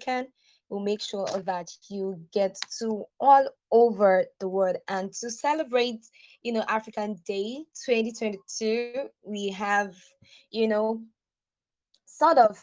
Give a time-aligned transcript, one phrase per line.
[0.00, 0.32] African
[0.68, 4.76] will make sure that you get to all over the world.
[4.88, 6.06] And to celebrate
[6.42, 9.94] you know african day 2022 we have
[10.50, 11.02] you know
[12.06, 12.58] sort of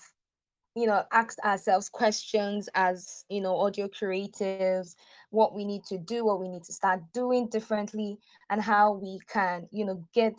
[0.76, 4.96] you know asked ourselves questions as you know audio creatives
[5.30, 8.18] what we need to do what we need to start doing differently
[8.50, 10.34] and how we can you know get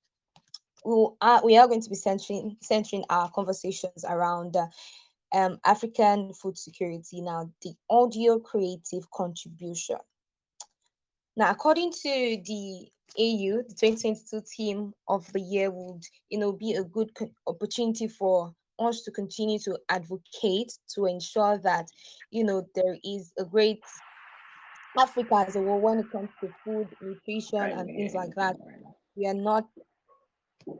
[0.85, 4.66] We are, we are going to be centering centering our conversations around uh,
[5.33, 7.21] um, African food security.
[7.21, 9.99] Now, the audio creative contribution.
[11.37, 16.75] Now, according to the AU, the 2022 team of the year would, you know, be
[16.75, 17.11] a good
[17.47, 21.87] opportunity for us to continue to advocate to ensure that,
[22.30, 23.83] you know, there is a great
[24.99, 28.57] Africa as a whole when it comes to food, nutrition, and things like that.
[29.15, 29.66] We are not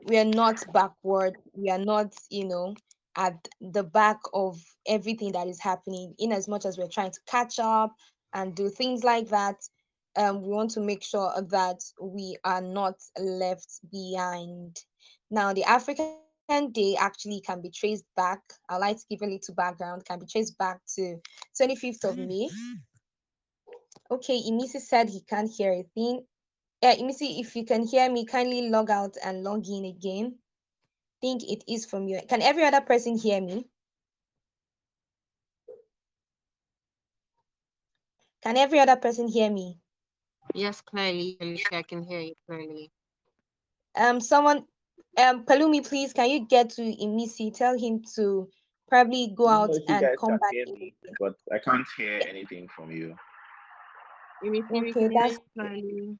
[0.05, 1.37] we are not backward.
[1.53, 2.75] We are not, you know,
[3.15, 6.13] at the back of everything that is happening.
[6.19, 7.93] In as much as we're trying to catch up
[8.33, 9.55] and do things like that,
[10.17, 14.77] um, we want to make sure that we are not left behind.
[15.29, 16.15] Now, the African
[16.71, 18.41] Day actually can be traced back.
[18.69, 21.17] I'd like to give a little background, can be traced back to
[21.59, 22.49] 25th of May.
[24.09, 26.25] Okay, Imisi said he can't hear a thing.
[26.81, 30.35] Yeah, Imisi, if you can hear me, kindly log out and log in again.
[31.21, 32.19] think it is from you.
[32.29, 33.65] Can every other person hear me?
[38.43, 39.79] Can every other person hear me?
[40.53, 42.91] Yes, clearly, Alicia, I can hear you clearly.
[43.95, 44.65] Um, someone,
[45.17, 47.55] um, Pelumi, please, can you get to Imisi?
[47.55, 48.49] Tell him to
[48.87, 50.51] probably go out and come back.
[50.51, 53.15] Me, but I can't hear anything from you.
[54.43, 56.17] Imisi, okay, that's clearly.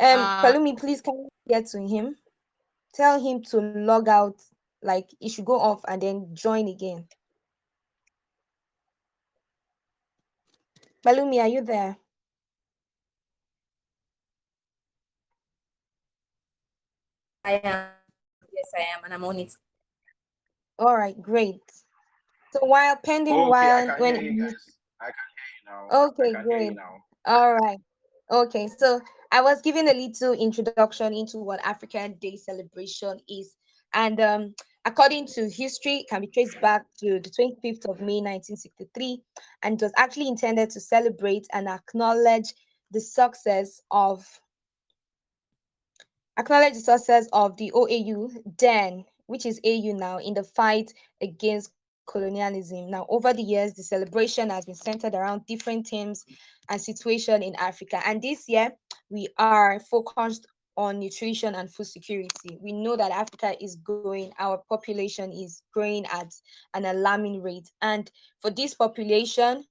[0.00, 2.16] Um, uh, Pelumi, please, can you get to him?
[2.94, 4.36] Tell him to log out,
[4.82, 7.06] like he should go off and then join again.
[11.04, 11.96] Pelumi, are you there?
[17.44, 17.86] I am.
[18.52, 19.52] Yes, I am, and I'm on it.
[20.78, 21.60] All right, great.
[22.52, 26.06] So while pending, okay, while when you I can hear you now.
[26.06, 26.76] Okay, great.
[27.26, 27.78] All right.
[28.30, 29.00] Okay, so
[29.32, 33.54] I was giving a little introduction into what African Day celebration is,
[33.94, 39.20] and um, according to history, can be traced back to the 25th of May 1963,
[39.62, 42.54] and was actually intended to celebrate and acknowledge
[42.90, 44.26] the success of
[46.38, 51.72] acknowledge the success of the OAU then, which is AU now, in the fight against
[52.06, 52.90] colonialism.
[52.90, 56.24] Now, over the years, the celebration has been centered around different themes
[56.70, 58.00] and situation in Africa.
[58.06, 58.72] And this year,
[59.10, 60.46] we are focused
[60.78, 62.58] on nutrition and food security.
[62.62, 66.32] We know that Africa is growing, our population is growing at
[66.74, 67.70] an alarming rate.
[67.82, 69.64] And for this population,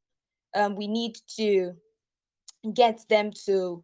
[0.56, 1.73] um, we need to
[2.73, 3.84] get them to,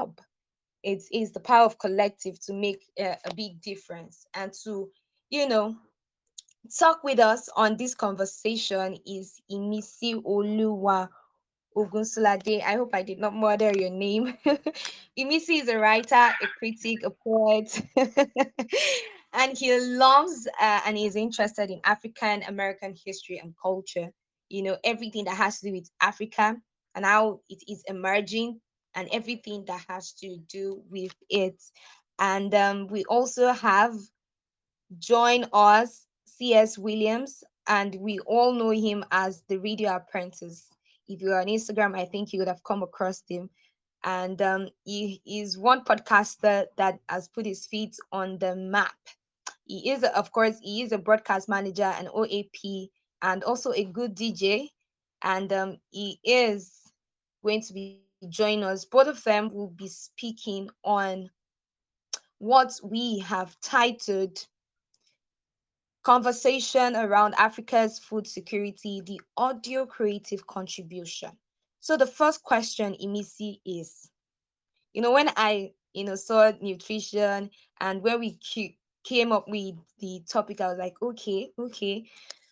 [0.62, 4.90] It is the power of collective to make a, a big difference and to,
[5.30, 5.76] you know,
[6.70, 11.10] talk with us on this conversation is Imisi Oluwa
[11.76, 12.62] Ogunsulade.
[12.64, 14.38] I hope I did not murder your name.
[15.18, 17.82] Imisi is a writer, a critic, a poet,
[19.34, 24.10] and he loves uh, and is interested in African American history and culture.
[24.50, 26.56] You know, everything that has to do with Africa
[26.96, 28.60] and how it is emerging
[28.96, 31.60] and everything that has to do with it.
[32.20, 33.96] And um, we also have
[35.00, 36.06] join us
[36.38, 36.78] C.S.
[36.78, 40.70] Williams, and we all know him as the radio apprentice.
[41.08, 43.50] If you're on Instagram, I think you would have come across him.
[44.04, 48.96] And um, he is one podcaster that has put his feet on the map.
[49.66, 52.90] He is, of course, he is a broadcast manager, and OAP,
[53.22, 54.70] and also a good DJ.
[55.22, 56.92] And um, he is
[57.44, 58.86] going to be joining us.
[58.86, 61.30] Both of them will be speaking on
[62.40, 64.46] what we have titled
[66.04, 71.32] conversation around Africa's food security, the audio creative contribution.
[71.80, 74.10] So the first question, Imisi, is,
[74.94, 78.38] you know, when I, you know, saw nutrition and when we
[79.04, 82.06] came up with the topic, I was like, okay, okay.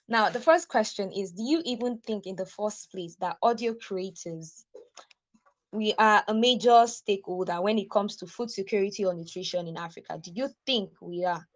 [0.07, 3.74] Now, the first question is, do you even think in the first place that audio
[3.74, 4.63] creatives
[5.74, 10.19] we are a major stakeholder when it comes to food security or nutrition in Africa?
[10.21, 11.48] Do you think we are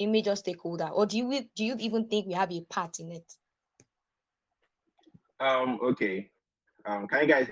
[0.00, 3.12] a major stakeholder, or do you do you even think we have a part in
[3.12, 3.32] it?
[5.40, 5.78] Um.
[5.82, 6.30] Okay.
[6.84, 7.06] Um.
[7.08, 7.48] Can you guys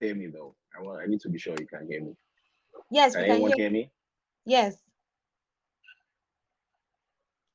[0.00, 0.54] hear me though?
[0.78, 1.02] I want.
[1.02, 2.16] I need to be sure you can hear me.
[2.90, 3.56] Yes, Can we can anyone hear.
[3.58, 3.90] hear me?
[4.46, 4.76] Yes.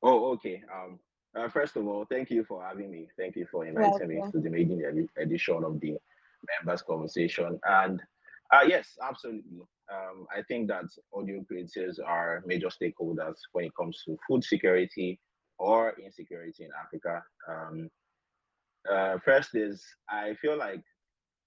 [0.02, 0.62] Oh, okay.
[0.74, 0.98] Um,
[1.36, 3.08] uh, first of all, thank you for having me.
[3.18, 5.96] Thank you for inviting me to the maiden edi- edition of the
[6.58, 7.60] members conversation.
[7.64, 8.00] And
[8.52, 9.60] uh, yes, absolutely.
[9.92, 15.18] Um, I think that audio creators are major stakeholders when it comes to food security
[15.58, 17.22] or insecurity in Africa.
[17.48, 17.90] Um,
[18.90, 20.82] uh, first is I feel like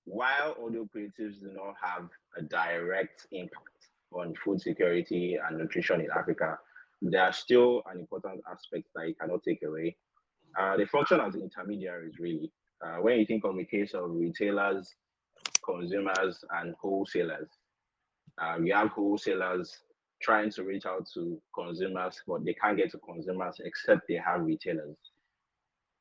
[0.05, 6.11] while audio creatives do not have a direct impact on food security and nutrition in
[6.11, 6.57] Africa,
[7.01, 9.95] they are still an important aspect that you cannot take away.
[10.59, 12.51] Uh, they function as intermediaries, really.
[12.85, 14.93] Uh, when you think of the case of retailers,
[15.65, 17.47] consumers, and wholesalers,
[18.41, 19.75] uh, you have wholesalers
[20.21, 24.41] trying to reach out to consumers, but they can't get to consumers except they have
[24.41, 24.95] retailers.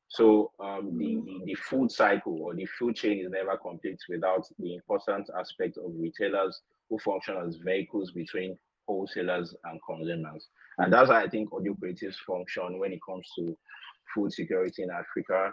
[0.07, 4.45] So um, the, the, the food cycle or the food chain is never complete without
[4.59, 8.57] the important aspect of retailers who function as vehicles between
[8.87, 10.47] wholesalers and consumers.
[10.77, 13.57] And that's how I think audio creatives function when it comes to
[14.13, 15.51] food security in Africa.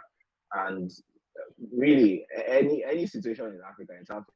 [0.53, 4.33] And uh, really, any any situation in Africa in terms of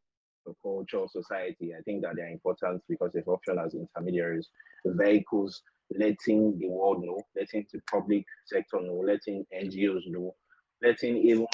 [0.62, 4.50] culture, society, I think that they're important because they function as intermediaries,
[4.86, 5.62] vehicles
[5.97, 10.36] letting the world know, letting the public sector know, letting NGOs know,
[10.81, 11.47] letting even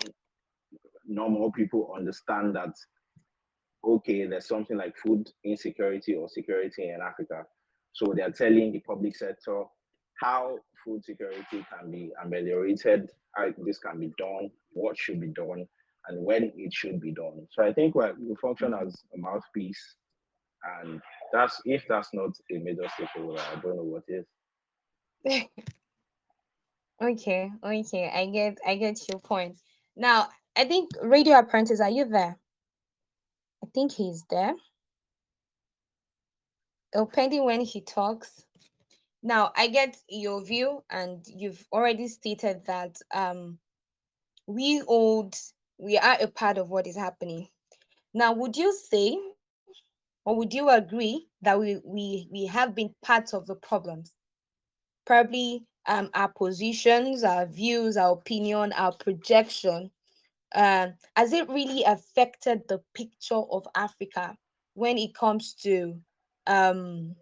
[1.06, 2.76] normal people understand that
[3.84, 7.46] okay, there's something like food insecurity or security in Africa.
[7.94, 9.64] So they're telling the public sector
[10.22, 15.68] how food security can be ameliorated, how this can be done, what should be done,
[16.08, 17.48] and when it should be done.
[17.52, 19.96] So I think we're, function as a mouthpiece,
[20.82, 21.02] and
[21.34, 24.26] that's if that's not a major stakeholder, I don't know what is.
[27.02, 29.60] Okay, okay, I get I get your point.
[29.96, 32.38] Now, I think Radio Apprentice, are you there?
[33.64, 34.54] I think he's there.
[36.94, 38.46] Depending when he talks.
[39.24, 43.58] Now, I get your view, and you've already stated that um
[44.46, 45.36] we hold
[45.82, 47.48] we are a part of what is happening.
[48.14, 49.18] Now, would you say
[50.26, 54.14] or would you agree that we we we have been part of the problems?
[55.06, 59.90] Probably um our positions, our views, our opinion, our projection.
[60.54, 64.36] Um, has it really affected the picture of Africa
[64.76, 66.00] when it comes to
[66.46, 67.16] um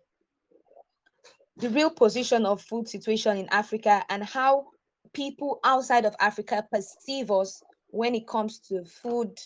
[1.58, 4.68] the real position of food situation in Africa and how
[5.14, 9.38] people outside of Africa perceive us when it comes to food,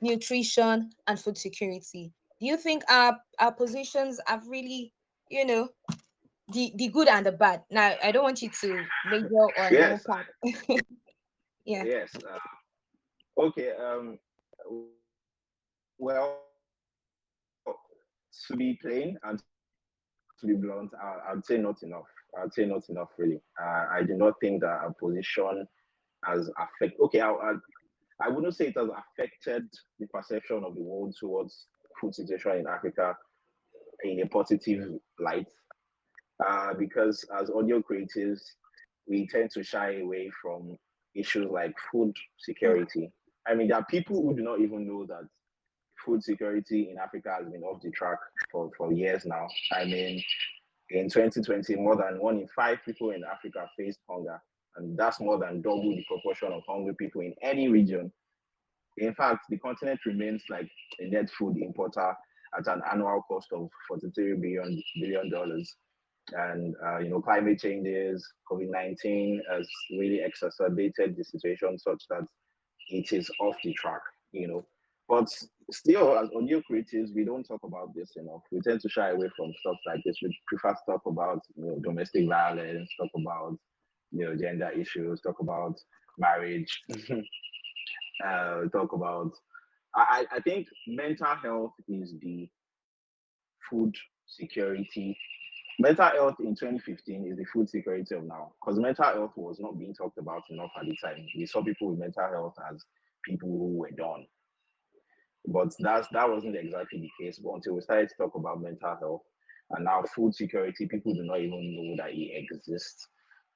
[0.00, 2.12] nutrition, and food security.
[2.40, 4.92] Do you think our our positions have really,
[5.30, 5.68] you know,
[6.52, 7.62] the the good and the bad?
[7.70, 9.26] Now, I don't want you to major
[9.58, 10.04] on Yes.
[10.06, 10.26] part.
[11.64, 11.84] yeah.
[11.84, 12.14] Yes.
[12.16, 13.72] Uh, okay.
[13.72, 14.18] Um.
[15.98, 16.40] Well,
[18.48, 19.38] to be plain and
[20.40, 22.06] to be blunt, I, I'd say not enough.
[22.38, 23.40] I'd say not enough, really.
[23.60, 25.66] Uh, I do not think that our position
[26.26, 27.00] has affected.
[27.00, 27.52] Okay, I, I,
[28.20, 29.64] I wouldn't say it has affected
[29.98, 31.66] the perception of the world towards
[32.00, 33.16] food situation in Africa
[34.04, 35.48] in a positive light.
[36.46, 38.40] Uh, because as audio creatives,
[39.08, 40.76] we tend to shy away from
[41.14, 43.10] issues like food security.
[43.48, 45.26] I mean, there are people who do not even know that
[46.04, 48.18] food security in Africa has been off the track
[48.50, 49.46] for, for years now.
[49.72, 50.22] I mean,
[50.90, 54.40] in 2020, more than one in five people in Africa faced hunger,
[54.76, 58.12] and that's more than double the proportion of hungry people in any region.
[58.98, 60.68] In fact, the continent remains like
[61.00, 62.14] a net food importer
[62.58, 65.74] at an annual cost of 43 billion billion dollars.
[66.32, 72.26] And uh, you know, climate changes, COVID-19 has really exacerbated the situation such that
[72.88, 74.00] it is off the track.
[74.32, 74.66] You know,
[75.08, 75.28] but
[75.70, 78.42] still, as audio creatives, we don't talk about this enough.
[78.50, 80.16] We tend to shy away from stuff like this.
[80.22, 83.56] We prefer to talk about you know, domestic violence, talk about
[84.12, 85.80] you know gender issues, talk about
[86.18, 86.82] marriage,
[88.26, 89.32] uh, talk about.
[89.94, 92.48] I, I think mental health is the
[93.70, 93.94] food
[94.26, 95.18] security.
[95.78, 99.78] Mental health in 2015 is the food security of now, because mental health was not
[99.78, 101.26] being talked about enough at the time.
[101.36, 102.84] We saw people with mental health as
[103.24, 104.26] people who were done
[105.46, 107.38] but that's that wasn't exactly the case.
[107.38, 109.22] But until we started to talk about mental health
[109.70, 113.08] and now food security, people do not even know that it exists.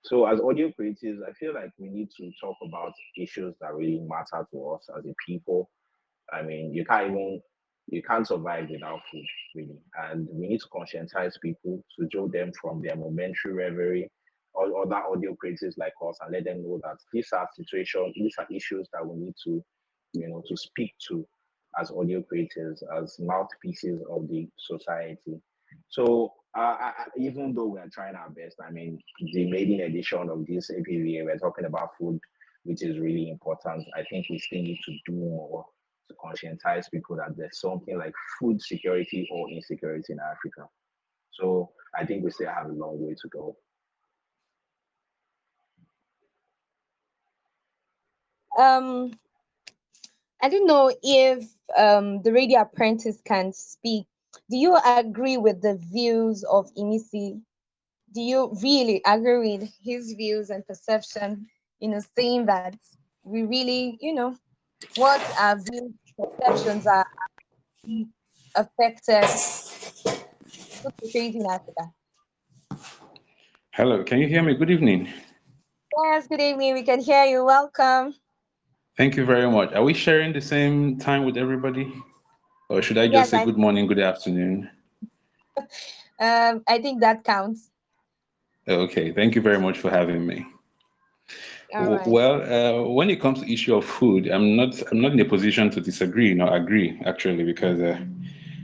[0.03, 4.01] So as audio creatives, I feel like we need to talk about issues that really
[4.01, 5.71] matter to us as a people.
[6.33, 7.41] I mean, you can't even
[7.89, 9.79] you can't survive without food, really.
[10.05, 14.09] And we need to conscientize people to draw them from their momentary reverie
[14.55, 18.35] or other audio creators like us and let them know that these are situations, these
[18.39, 19.63] are issues that we need to,
[20.13, 21.27] you know, to speak to
[21.81, 25.41] as audio creators, as mouthpieces of the society.
[25.89, 28.99] So I, even though we are trying our best, I mean,
[29.33, 32.19] the maiden edition of this APVA, we're talking about food,
[32.65, 33.87] which is really important.
[33.97, 35.65] I think we still need to do more
[36.09, 40.69] to conscientize people that there's something like food security or insecurity in Africa.
[41.33, 43.57] So I think we still have a long way to go.
[48.59, 49.13] Um,
[50.43, 51.45] I don't know if
[51.77, 54.07] um, the radio apprentice can speak.
[54.51, 57.41] Do you agree with the views of Imisi?
[58.13, 61.47] Do you really agree with his views and perception?
[61.79, 62.75] You know, saying that
[63.23, 64.37] we really, you know,
[64.97, 67.07] what our views, perceptions are
[68.57, 69.25] affected.
[73.73, 74.55] Hello, can you hear me?
[74.55, 75.09] Good evening.
[76.05, 76.75] Yes, good evening.
[76.75, 77.45] We can hear you.
[77.45, 78.15] Welcome.
[78.97, 79.73] Thank you very much.
[79.75, 81.93] Are we sharing the same time with everybody?
[82.71, 84.71] Or should I just yes, say I good morning, good afternoon?
[86.21, 87.69] um, I think that counts.
[88.69, 90.47] Okay, thank you very much for having me.
[91.75, 92.07] Right.
[92.07, 95.25] Well, uh, when it comes to issue of food, I'm not I'm not in a
[95.25, 97.99] position to disagree nor agree actually because uh,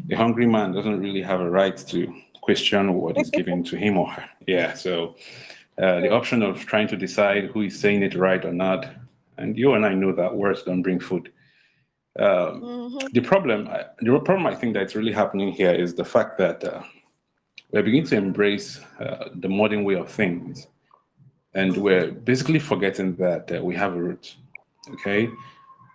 [0.07, 3.99] the hungry man doesn't really have a right to question what is given to him
[3.99, 4.25] or her.
[4.47, 5.17] Yeah, so
[5.83, 8.87] uh, the option of trying to decide who is saying it right or not
[9.39, 11.33] and you and I know that words don't bring food.
[12.19, 13.07] Um, mm-hmm.
[13.13, 13.69] The problem,
[14.01, 16.83] the problem I think that's really happening here is the fact that uh,
[17.73, 20.67] we're beginning to embrace uh, the modern way of things,
[21.55, 24.37] and we're basically forgetting that uh, we have a root.
[24.93, 25.29] Okay,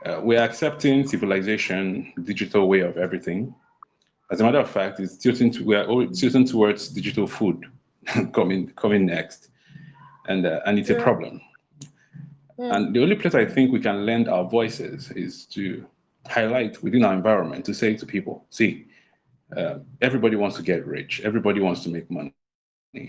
[0.06, 3.56] uh, we're accepting civilization, digital way of everything.
[4.32, 7.66] As a matter of fact, it's tilting to, we're tilting towards digital food
[8.34, 9.50] coming coming next,
[10.28, 11.42] and uh, and it's a problem
[12.62, 12.76] Mm.
[12.76, 15.84] And the only place I think we can lend our voices is to
[16.28, 18.86] highlight within our environment to say to people, see,
[19.56, 22.34] uh, everybody wants to get rich, everybody wants to make money,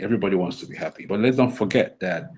[0.00, 1.07] everybody wants to be happy.
[1.07, 2.33] But let's not forget that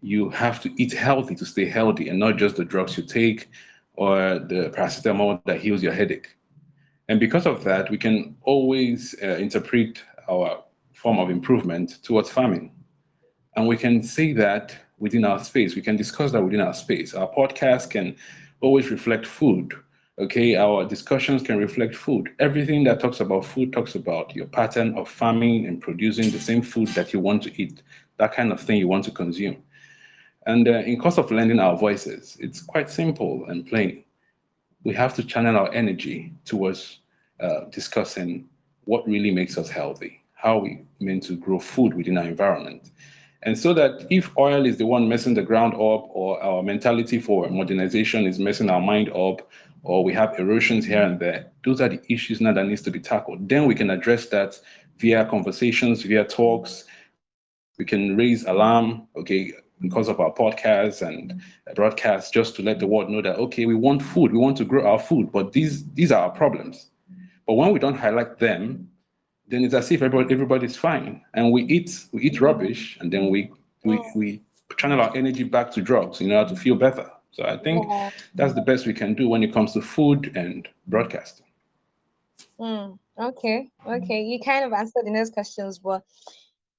[0.00, 3.48] you have to eat healthy to stay healthy and not just the drugs you take
[3.94, 6.36] or the paracetamol that heals your headache.
[7.08, 12.72] And because of that, we can always uh, interpret our form of improvement towards farming.
[13.56, 15.76] And we can say that within our space.
[15.76, 17.14] We can discuss that within our space.
[17.14, 18.16] Our podcast can
[18.60, 19.74] always reflect food.
[20.16, 22.30] Okay, our discussions can reflect food.
[22.38, 26.62] Everything that talks about food talks about your pattern of farming and producing the same
[26.62, 27.82] food that you want to eat,
[28.18, 29.56] that kind of thing you want to consume.
[30.46, 34.04] And uh, in course of lending our voices, it's quite simple and plain.
[34.84, 37.00] We have to channel our energy towards
[37.40, 38.48] uh, discussing
[38.84, 42.92] what really makes us healthy, how we meant to grow food within our environment,
[43.42, 47.18] and so that if oil is the one messing the ground up, or our mentality
[47.18, 49.50] for modernization is messing our mind up,
[49.84, 52.90] or we have erosions here and there, those are the issues now that needs to
[52.90, 53.48] be tackled.
[53.48, 54.58] Then we can address that
[54.98, 56.84] via conversations, via talks.
[57.78, 61.40] We can raise alarm, okay, because of our podcasts and
[61.74, 64.64] broadcasts, just to let the world know that okay, we want food, we want to
[64.64, 66.90] grow our food, but these these are our problems.
[67.46, 68.88] But when we don't highlight them,
[69.48, 73.30] then it's as if everybody everybody's fine and we eat we eat rubbish and then
[73.30, 73.50] we
[73.84, 74.42] we, we
[74.78, 78.10] channel our energy back to drugs in order to feel better so i think yeah.
[78.34, 81.46] that's the best we can do when it comes to food and broadcasting
[82.58, 86.02] mm, okay okay you kind of answered the next questions but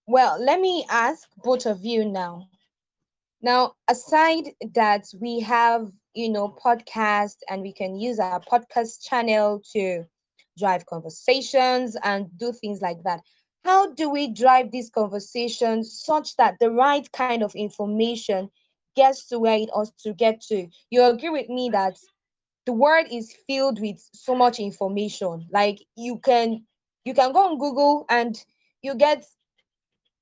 [0.08, 2.48] well let me ask both of you now
[3.42, 9.62] now aside that we have you know podcast and we can use our podcast channel
[9.74, 10.06] to
[10.58, 13.22] drive conversations and do things like that.
[13.64, 18.50] How do we drive these conversations such that the right kind of information
[18.96, 20.68] gets to where it ought to get to?
[20.90, 21.98] You agree with me that
[22.66, 25.48] the world is filled with so much information.
[25.52, 26.66] Like you can
[27.06, 28.44] you can go on Google and
[28.82, 29.26] you get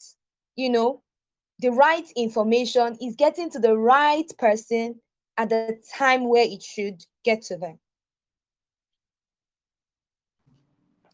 [0.57, 1.03] you know
[1.61, 5.01] the right information is getting to the right person
[5.37, 7.79] at the time where it should get to them.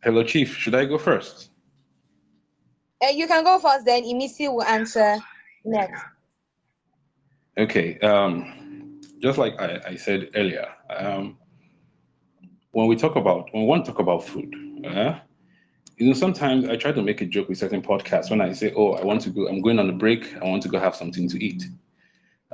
[0.04, 0.54] Hello, Chief.
[0.54, 1.48] Should I go first?
[3.02, 5.16] Uh, you can go first, then Imisi will answer
[5.64, 6.04] next.
[7.56, 7.98] Okay.
[8.00, 11.38] Um, just like I, I said earlier, um,
[12.72, 15.20] when we talk about when we want to talk about food, uh,
[15.96, 18.74] you know, sometimes I try to make a joke with certain podcasts when I say,
[18.76, 19.48] "Oh, I want to go.
[19.48, 20.36] I'm going on a break.
[20.36, 21.64] I want to go have something to eat."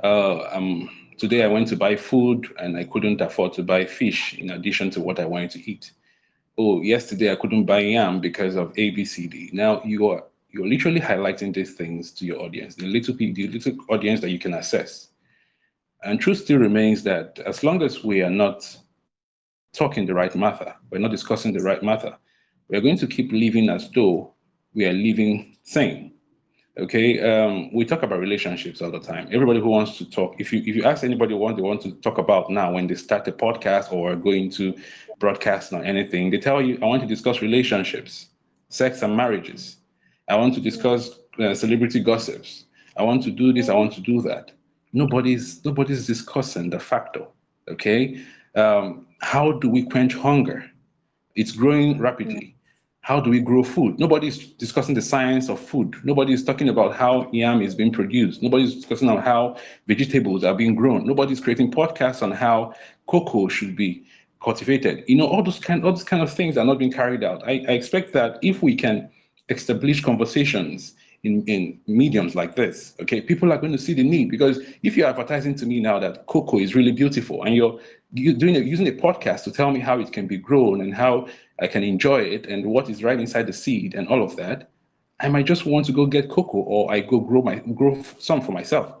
[0.01, 4.37] Uh, um, today I went to buy food and I couldn't afford to buy fish
[4.37, 5.91] in addition to what I wanted to eat.
[6.57, 9.53] Oh, yesterday I couldn't buy yam because of ABCD.
[9.53, 13.73] Now you are you're literally highlighting these things to your audience, the little the little
[13.89, 15.09] audience that you can assess.
[16.03, 18.75] And truth still remains that as long as we are not
[19.73, 22.17] talking the right matter, we're not discussing the right matter,
[22.67, 24.33] we're going to keep living as though
[24.73, 26.13] we are living sane.
[26.77, 29.27] Okay, um, we talk about relationships all the time.
[29.31, 31.91] Everybody who wants to talk, if you if you ask anybody what they want to
[31.95, 34.73] talk about now when they start a podcast or are going to
[35.21, 38.27] broadcast or anything, they tell you, "I want to discuss relationships,
[38.67, 39.77] sex and marriages.
[40.27, 41.01] I want to discuss
[41.39, 42.65] uh, celebrity gossips.
[42.97, 43.69] I want to do this.
[43.69, 44.51] I want to do that."
[44.91, 47.25] Nobody's nobody's discussing the factor.
[47.69, 48.01] Okay,
[48.55, 50.59] um, how do we quench hunger?
[51.35, 52.55] It's growing rapidly.
[53.03, 53.97] How do we grow food?
[53.97, 55.95] Nobody's discussing the science of food.
[56.03, 58.43] Nobody's talking about how yam is being produced.
[58.43, 61.07] Nobody's discussing on how vegetables are being grown.
[61.07, 62.75] Nobody's creating podcasts on how
[63.07, 64.05] cocoa should be
[64.41, 65.03] cultivated.
[65.07, 67.43] You know, all those kind, all those kind of things are not being carried out.
[67.47, 69.09] I, I expect that if we can
[69.49, 74.29] establish conversations in, in mediums like this, okay, people are going to see the need
[74.29, 77.79] because if you're advertising to me now that cocoa is really beautiful and you're,
[78.13, 80.93] you're doing a, using a podcast to tell me how it can be grown and
[80.93, 81.27] how
[81.59, 84.71] I can enjoy it and what is right inside the seed and all of that,
[85.19, 88.41] I might just want to go get cocoa or I go grow my grow some
[88.41, 89.00] for myself.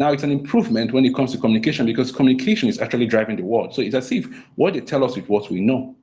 [0.00, 3.44] Now it's an improvement when it comes to communication because communication is actually driving the
[3.44, 3.74] world.
[3.74, 5.94] So it's as if what they tell us is what we know.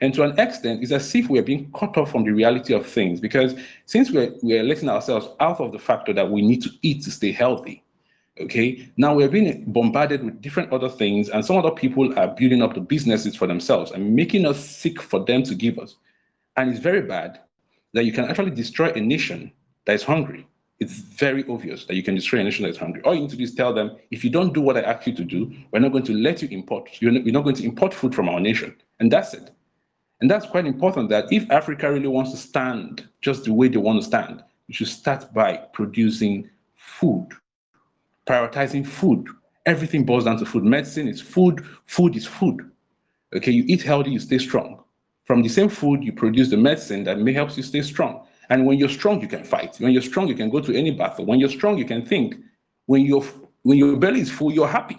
[0.00, 2.86] And to an extent, it's as if we're being cut off from the reality of
[2.86, 6.70] things because since we're, we're letting ourselves out of the factor that we need to
[6.82, 7.82] eat to stay healthy,
[8.40, 12.62] okay, now we're being bombarded with different other things, and some other people are building
[12.62, 15.96] up the businesses for themselves and making us sick for them to give us.
[16.56, 17.40] And it's very bad
[17.92, 19.50] that you can actually destroy a nation
[19.86, 20.46] that is hungry.
[20.82, 23.02] It's very obvious that you can destroy a nation that is hungry.
[23.02, 25.06] All you need to do is tell them, if you don't do what I ask
[25.06, 26.90] you to do, we're not going to let you import.
[27.00, 28.74] You're not, we're not going to import food from our nation.
[28.98, 29.52] And that's it.
[30.20, 33.76] And that's quite important that if Africa really wants to stand just the way they
[33.76, 37.28] want to stand, you should start by producing food,
[38.26, 39.28] prioritizing food.
[39.64, 40.64] Everything boils down to food.
[40.64, 42.68] Medicine is food, food is food.
[43.36, 44.82] Okay, you eat healthy, you stay strong.
[45.24, 48.26] From the same food, you produce the medicine that may help you stay strong.
[48.50, 49.76] And when you're strong, you can fight.
[49.78, 51.24] When you're strong, you can go to any battle.
[51.24, 52.36] When you're strong, you can think.
[52.86, 53.22] When your
[53.62, 54.96] when your belly is full, you're happy.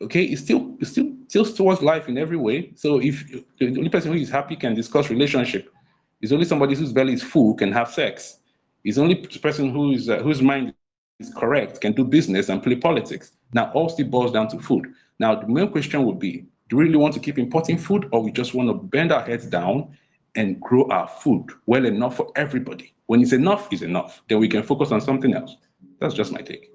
[0.00, 2.72] Okay, it's still it's still tilts towards life in every way.
[2.74, 5.72] So if the only person who is happy can discuss relationship,
[6.20, 8.38] it's only somebody whose belly is full can have sex.
[8.84, 10.74] It's only person who is uh, whose mind
[11.20, 13.32] is correct can do business and play politics.
[13.52, 14.92] Now all still boils down to food.
[15.18, 18.22] Now the main question would be: Do we really want to keep importing food, or
[18.22, 19.96] we just want to bend our heads down
[20.34, 22.94] and grow our food well enough for everybody?
[23.06, 24.22] When it's enough, is enough.
[24.28, 25.56] Then we can focus on something else.
[26.00, 26.70] That's just my take.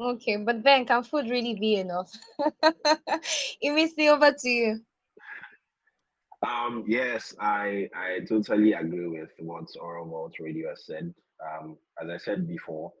[0.00, 2.10] Okay, but then can food really be enough?
[3.60, 4.80] It Imisi, over to you.
[6.46, 11.14] Um, yes, I I totally agree with what OralVault Radio has said.
[11.44, 12.92] Um, as I said before,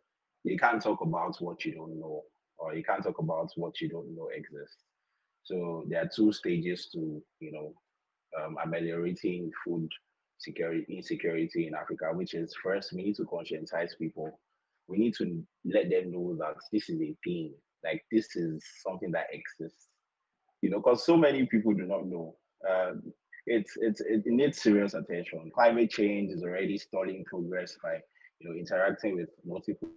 [0.44, 2.22] you can't talk about what you don't know,
[2.58, 4.84] or you can't talk about what you don't know exists.
[5.44, 7.72] So there are two stages to you know
[8.38, 9.88] um, ameliorating food
[10.38, 14.38] security insecurity in Africa, which is first we need to conscientize people
[14.90, 19.12] we need to let them know that this is a thing, like this is something
[19.12, 19.86] that exists.
[20.62, 22.36] You know, because so many people do not know.
[22.68, 23.12] Um,
[23.46, 25.50] it's it's it needs serious attention.
[25.54, 27.94] Climate change is already stalling progress by
[28.40, 29.88] you know interacting with multiple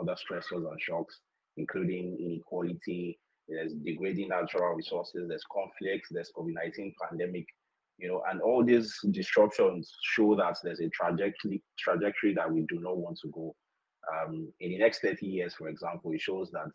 [0.00, 1.20] other stressors and shocks,
[1.56, 3.20] including inequality.
[3.48, 5.28] There's degrading natural resources.
[5.28, 6.08] There's conflicts.
[6.10, 7.46] There's COVID nineteen pandemic.
[8.02, 12.80] You know, and all these disruptions show that there's a trajectory trajectory that we do
[12.80, 13.54] not want to go
[14.10, 16.66] um, in the next 30 years, for example, it shows that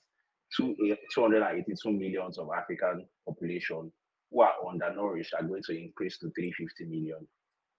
[0.55, 0.75] two,
[1.13, 3.91] 282 millions of African population
[4.31, 7.27] who are undernourished are going to increase to 350 million.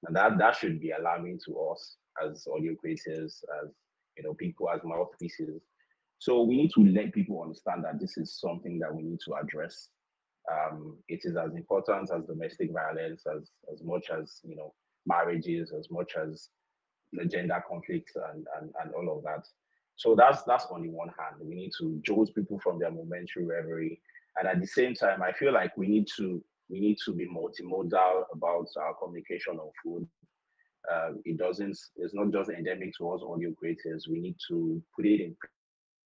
[0.05, 3.71] And that, that should be alarming to us as audio creators, as
[4.17, 5.63] you know, people as mouthpieces.
[6.19, 9.35] So we need to let people understand that this is something that we need to
[9.35, 9.89] address.
[10.51, 14.73] Um, it is as important as domestic violence, as as much as you know
[15.07, 16.49] marriages, as much as
[17.13, 19.47] the gender conflicts and, and, and all of that.
[19.97, 21.37] So that's that's on the one hand.
[21.41, 24.01] We need to jolt people from their momentary reverie.
[24.39, 27.27] And at the same time, I feel like we need to we need to be
[27.27, 30.07] multimodal about our communication on food.
[30.91, 34.07] Uh, it doesn't it's not just endemic to us audio creators.
[34.09, 35.37] We need to put it in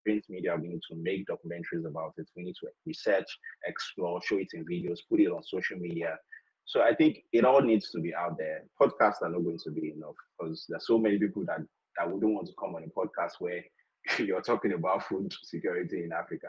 [0.04, 2.28] print media, we need to make documentaries about it.
[2.36, 3.26] We need to research,
[3.66, 6.18] explore, show it in videos, put it on social media
[6.64, 8.64] So I think it all needs to be out there.
[8.80, 11.60] Podcasts are not going to be enough because there's so many people that
[11.98, 13.62] that wouldn't want to come on a podcast where
[14.18, 16.48] you're talking about food security in Africa,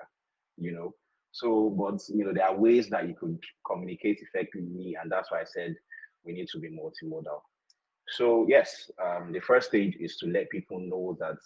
[0.57, 0.93] you know.
[1.31, 5.41] So, but you know, there are ways that you could communicate effectively, and that's why
[5.41, 5.75] I said
[6.23, 7.41] we need to be multimodal.
[8.09, 11.37] So, yes, um, the first stage is to let people know that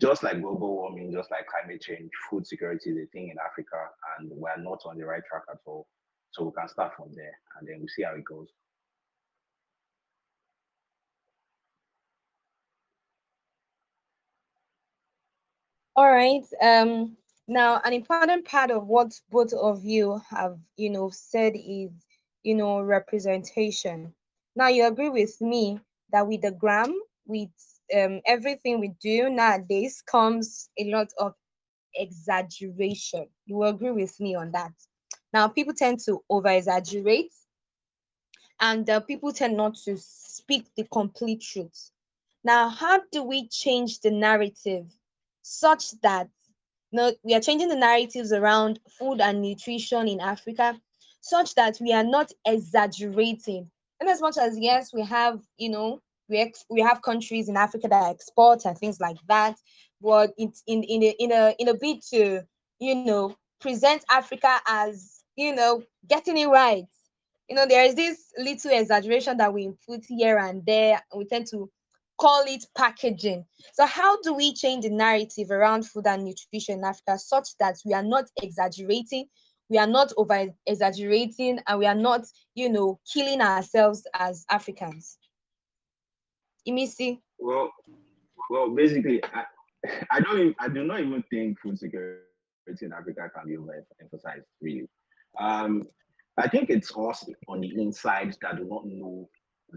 [0.00, 3.88] just like global warming, just like climate change, food security is a thing in Africa,
[4.18, 5.86] and we're not on the right track at all.
[6.32, 8.48] So we can start from there, and then we see how it goes.
[15.96, 16.44] All right.
[16.60, 21.92] Um, now, an important part of what both of you have, you know, said is,
[22.42, 24.12] you know, representation.
[24.56, 25.78] Now, you agree with me
[26.10, 26.92] that with the gram,
[27.26, 27.50] with
[27.96, 31.34] um, everything we do nowadays, comes a lot of
[31.94, 33.26] exaggeration.
[33.46, 34.72] You will agree with me on that.
[35.32, 37.32] Now, people tend to over exaggerate,
[38.60, 41.90] and uh, people tend not to speak the complete truth.
[42.44, 44.86] Now, how do we change the narrative
[45.42, 46.28] such that
[46.90, 50.80] you know, we are changing the narratives around food and nutrition in Africa
[51.20, 53.70] such that we are not exaggerating.
[54.00, 56.00] And as much as yes, we have, you know,
[56.34, 59.56] we ex- we have countries in Africa that export and things like that,
[60.00, 62.42] but in in a in a in a bid to,
[62.80, 66.84] you know, present Africa as, you know, getting it right.
[67.48, 71.24] You know, there is this little exaggeration that we put here and there, and we
[71.26, 71.70] tend to
[72.18, 73.44] call it packaging.
[73.72, 77.76] So, how do we change the narrative around food and nutrition in Africa such that
[77.84, 79.26] we are not exaggerating,
[79.68, 82.22] we are not over exaggerating, and we are not,
[82.56, 85.18] you know, killing ourselves as Africans?
[86.68, 87.20] Imisi?
[87.38, 87.72] Well,
[88.50, 89.44] well, basically, I,
[90.10, 92.20] I don't, even, I do not even think food security
[92.80, 94.88] in Africa can be overemphasized, really.
[95.38, 95.82] Um,
[96.36, 99.28] I think it's us on the inside that do not know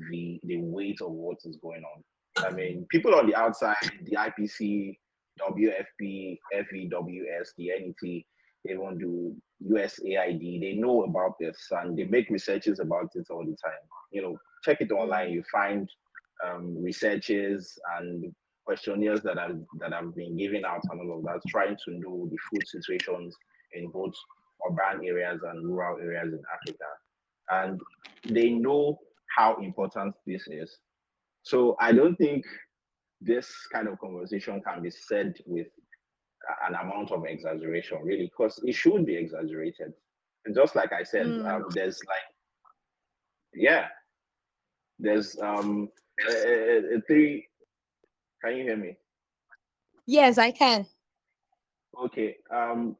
[0.10, 2.04] the the weight of what is going on.
[2.46, 4.98] I mean, people on the outside, the IPC,
[5.40, 8.24] WFP, FEWS, the NET,
[8.66, 9.36] they want to do
[9.72, 13.80] USAID, they know about this and they make researches about it all the time.
[14.12, 15.90] You know, check it online, you find
[16.46, 18.34] um, researches and
[18.66, 22.28] questionnaires that have that have been given out and all of that, trying to know
[22.30, 23.36] the food situations
[23.74, 24.14] in both
[24.70, 26.86] urban areas and rural areas in Africa.
[27.50, 27.80] And
[28.26, 29.00] they know
[29.36, 30.78] how important this is.
[31.44, 32.44] So I don't think
[33.22, 35.68] this kind of conversation can be said with
[36.68, 39.94] an amount of exaggeration, really, because it should be exaggerated.
[40.46, 41.50] And just like I said, mm.
[41.50, 42.22] um, there's like,
[43.54, 43.88] yeah,
[45.00, 45.90] there's um
[47.08, 47.48] three.
[48.44, 48.98] Can you hear me?
[50.06, 50.86] Yes, I can.
[52.04, 52.38] Okay.
[52.54, 52.96] Um,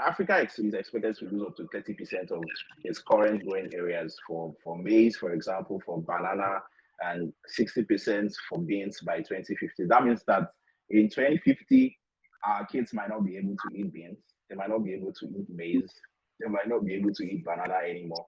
[0.00, 2.42] Africa is expected to lose up to 30% of
[2.84, 6.60] its current growing areas for, for maize, for example, for banana,
[7.00, 9.86] and 60% for beans by 2050.
[9.86, 10.52] That means that
[10.90, 11.98] in 2050,
[12.46, 14.18] our kids might not be able to eat beans,
[14.48, 15.92] they might not be able to eat maize,
[16.40, 18.26] they might not be able to eat banana anymore.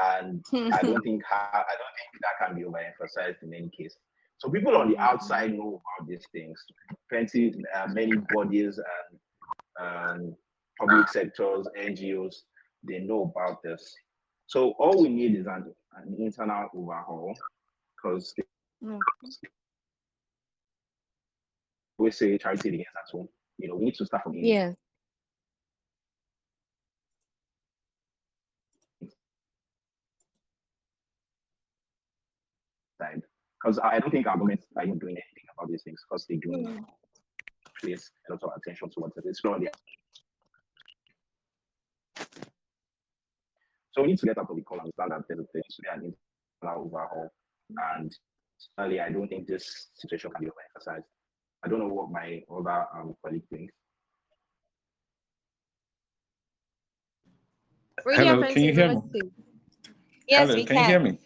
[0.00, 3.96] And I don't think I don't think that can be overemphasized in any case.
[4.38, 6.62] So people on the outside know about these things.
[7.10, 10.34] Plenty, uh, many bodies and, and
[10.78, 12.34] public sectors, NGOs,
[12.84, 13.94] they know about this.
[14.46, 17.34] So all we need is an, an internal overhaul
[17.96, 18.32] because
[18.82, 18.98] mm.
[21.98, 23.28] we say charity begins at home.
[23.58, 24.76] You know, we need to start from here.
[33.00, 33.20] Yeah.
[33.62, 36.36] Because I don't think our governments are even doing anything about these things because they
[36.36, 36.84] do mm.
[37.80, 39.24] place a lot of attention towards it.
[39.26, 39.60] It's not
[43.92, 45.82] So we need to get out of the call and understand that there needs to
[45.82, 46.14] be an
[46.62, 47.32] internal overhaul
[47.96, 48.16] and
[48.76, 51.04] certainly, I don't think this situation can be overemphasized.
[51.64, 53.72] I don't know what my other um, colleague thinks.
[58.04, 59.02] Hello, can you hear me?
[60.28, 60.76] Yes, Hello, we can.
[60.76, 60.84] can.
[60.84, 61.18] you hear me?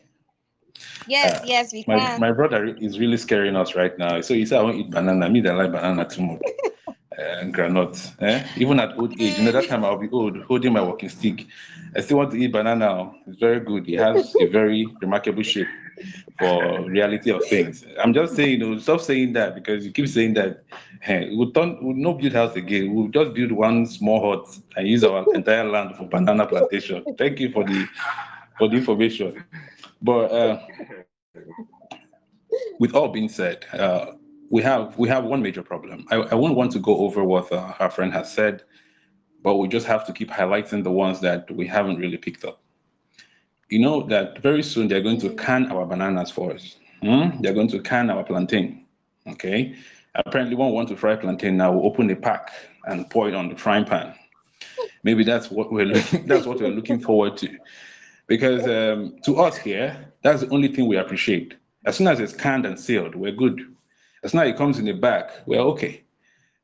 [1.06, 2.20] Yes, uh, yes, we my, can.
[2.20, 4.20] My brother is really scaring us right now.
[4.20, 5.28] So he said, I want to eat banana.
[5.28, 6.42] Me, that like banana too much.
[7.18, 8.12] and granite.
[8.20, 8.44] Eh?
[8.56, 11.46] Even at old age, you know, that time I'll be old, holding my walking stick.
[11.94, 13.12] I still want to eat banana.
[13.26, 13.88] It's very good.
[13.88, 15.68] It has a very remarkable shape
[16.38, 17.84] for reality of things.
[18.02, 20.64] I'm just saying, you know, stop saying that because you keep saying that
[21.00, 22.94] hey, we'll, turn, we'll not build house again.
[22.94, 27.04] We'll just build one small hut and use our entire land for banana plantation.
[27.18, 27.86] Thank you for the
[28.62, 29.44] for the information.
[30.00, 30.60] But uh,
[32.78, 34.12] with all being said, uh,
[34.50, 36.06] we have we have one major problem.
[36.10, 38.62] I, I won't want to go over what uh, our friend has said,
[39.42, 42.60] but we just have to keep highlighting the ones that we haven't really picked up.
[43.68, 46.76] you know that very soon they're going to can our bananas for us.
[47.02, 47.40] Hmm?
[47.40, 48.86] They're going to can our plantain.
[49.26, 49.74] Okay.
[50.14, 51.72] Apparently, one want to fry plantain now.
[51.72, 52.52] We'll open the pack
[52.84, 54.14] and pour it on the frying pan.
[55.02, 56.26] Maybe that's what we're looking.
[56.30, 57.48] That's what we're looking forward to,
[58.32, 61.52] because um, to us here, that's the only thing we appreciate.
[61.84, 63.60] As soon as it's canned and sealed, we're good.
[64.24, 66.02] As soon as it comes in the bag, we're okay.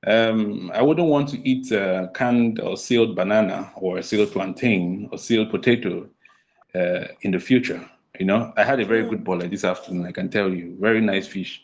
[0.07, 1.69] Um, I wouldn't want to eat
[2.15, 6.09] canned or sealed banana or sealed plantain or sealed potato
[6.75, 7.87] uh, in the future.
[8.19, 10.07] You know, I had a very good bowl this afternoon.
[10.07, 11.63] I can tell you, very nice fish.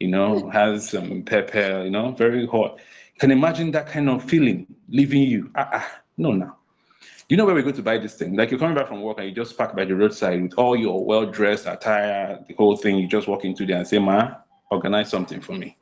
[0.00, 1.82] You know, has some pepper.
[1.84, 2.80] You know, very hot.
[3.18, 5.50] Can imagine that kind of feeling leaving you.
[5.56, 6.56] Ah, ah no, now.
[7.32, 8.36] You know where we go to buy this thing?
[8.36, 10.76] Like you're coming back from work and you just park by the roadside with all
[10.76, 12.98] your well-dressed attire, the whole thing.
[12.98, 14.34] You just walk into there and say, "Ma,
[14.70, 15.78] organize something for me."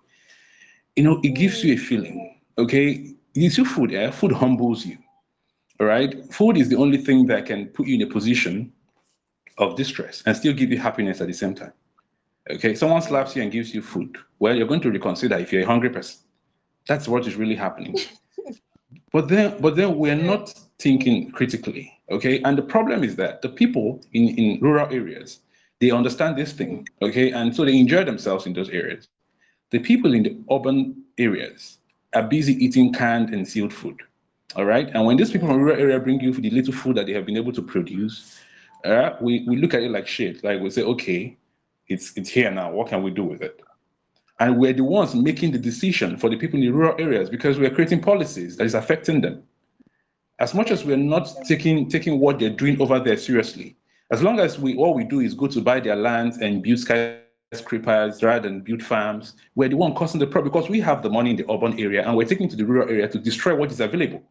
[0.95, 2.39] You know, it gives you a feeling.
[2.57, 3.91] Okay, it's your food.
[3.91, 4.97] Yeah, food humbles you.
[5.81, 8.73] All right, food is the only thing that can put you in a position
[9.59, 11.73] of distress and still give you happiness at the same time.
[12.49, 14.17] Okay, someone slaps you and gives you food.
[14.39, 16.21] Well, you're going to reconsider if you're a hungry person.
[16.87, 17.97] That's what is really happening.
[19.13, 21.93] but then, but then we're not thinking critically.
[22.11, 25.41] Okay, and the problem is that the people in in rural areas
[25.81, 26.87] they understand this thing.
[27.01, 29.09] Okay, and so they enjoy themselves in those areas.
[29.71, 31.79] The people in the urban areas
[32.15, 33.97] are busy eating canned and sealed food.
[34.57, 37.07] All right, and when these people from rural area bring you the little food that
[37.07, 38.39] they have been able to produce,
[38.85, 40.43] uh, we, we look at it like shit.
[40.43, 41.37] Like we say, okay,
[41.89, 42.71] it's it's here now.
[42.73, 43.61] What can we do with it?
[44.41, 47.59] And we're the ones making the decision for the people in the rural areas because
[47.59, 49.43] we're creating policies that is affecting them.
[50.41, 53.77] As much as we're not taking taking what they're doing over there seriously,
[54.11, 56.79] as long as we all we do is go to buy their lands and build
[56.79, 61.11] skyscrapers rather than build farms, we're the one causing the problem because we have the
[61.11, 63.71] money in the urban area and we're taking to the rural area to destroy what
[63.71, 64.23] is available.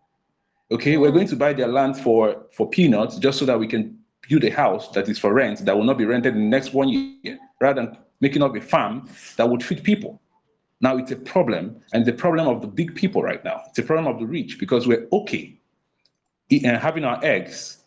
[0.71, 3.95] Okay, we're going to buy their land for for peanuts just so that we can
[4.27, 6.73] build a house that is for rent that will not be rented in the next
[6.73, 10.19] one year, rather than making up a farm that would feed people.
[10.81, 13.61] Now it's a problem, and the problem of the big people right now.
[13.67, 15.58] It's a problem of the rich because we're okay
[16.51, 17.83] Uh, having our eggs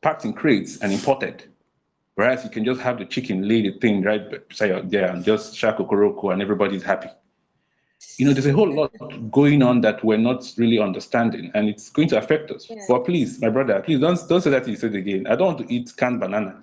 [0.00, 1.44] packed in crates and imported.
[2.16, 5.54] Whereas you can just have the chicken lay the thing right beside there and just
[5.54, 7.08] shakokoroko and everybody's happy.
[8.18, 8.92] You know, there's a whole lot
[9.30, 12.68] going on that we're not really understanding, and it's going to affect us.
[12.68, 12.84] Yeah.
[12.88, 15.26] But please, my brother, please don't don't say that you said again.
[15.28, 16.62] I don't want to eat canned banana.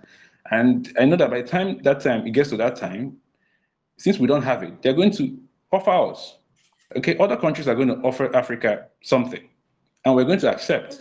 [0.51, 3.17] And I know that by the time that time it gets to that time,
[3.97, 5.39] since we don't have it, they're going to
[5.71, 6.37] offer us.
[6.97, 9.48] Okay, other countries are going to offer Africa something,
[10.05, 10.99] and we're going to accept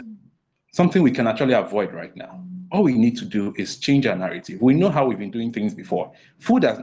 [0.73, 2.45] something we can actually avoid right now.
[2.71, 4.61] All we need to do is change our narrative.
[4.61, 6.13] We know how we've been doing things before.
[6.39, 6.81] Food has,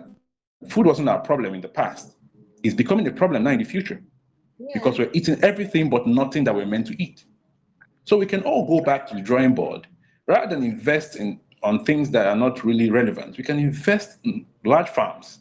[0.70, 2.18] food wasn't our problem in the past.
[2.64, 4.02] It's becoming a problem now in the future
[4.74, 7.26] because we're eating everything but nothing that we're meant to eat.
[8.06, 9.88] So we can all go back to the drawing board
[10.28, 13.38] rather than invest in on things that are not really relevant.
[13.38, 15.40] We can invest in large farms.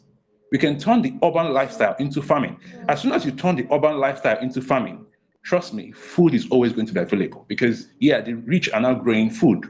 [0.51, 2.57] We can turn the urban lifestyle into farming.
[2.89, 5.04] As soon as you turn the urban lifestyle into farming,
[5.45, 8.95] trust me, food is always going to be available because yeah, the rich are now
[8.95, 9.69] growing food,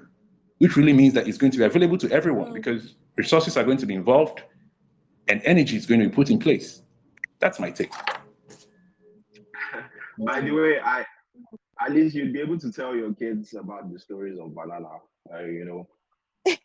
[0.59, 3.77] which really means that it's going to be available to everyone because resources are going
[3.77, 4.41] to be involved
[5.27, 6.81] and energy is going to be put in place.
[7.39, 7.91] That's my take.
[10.17, 11.05] By the way, I
[11.85, 14.88] at least you'd be able to tell your kids about the stories of banana.
[15.31, 15.88] Uh, you know.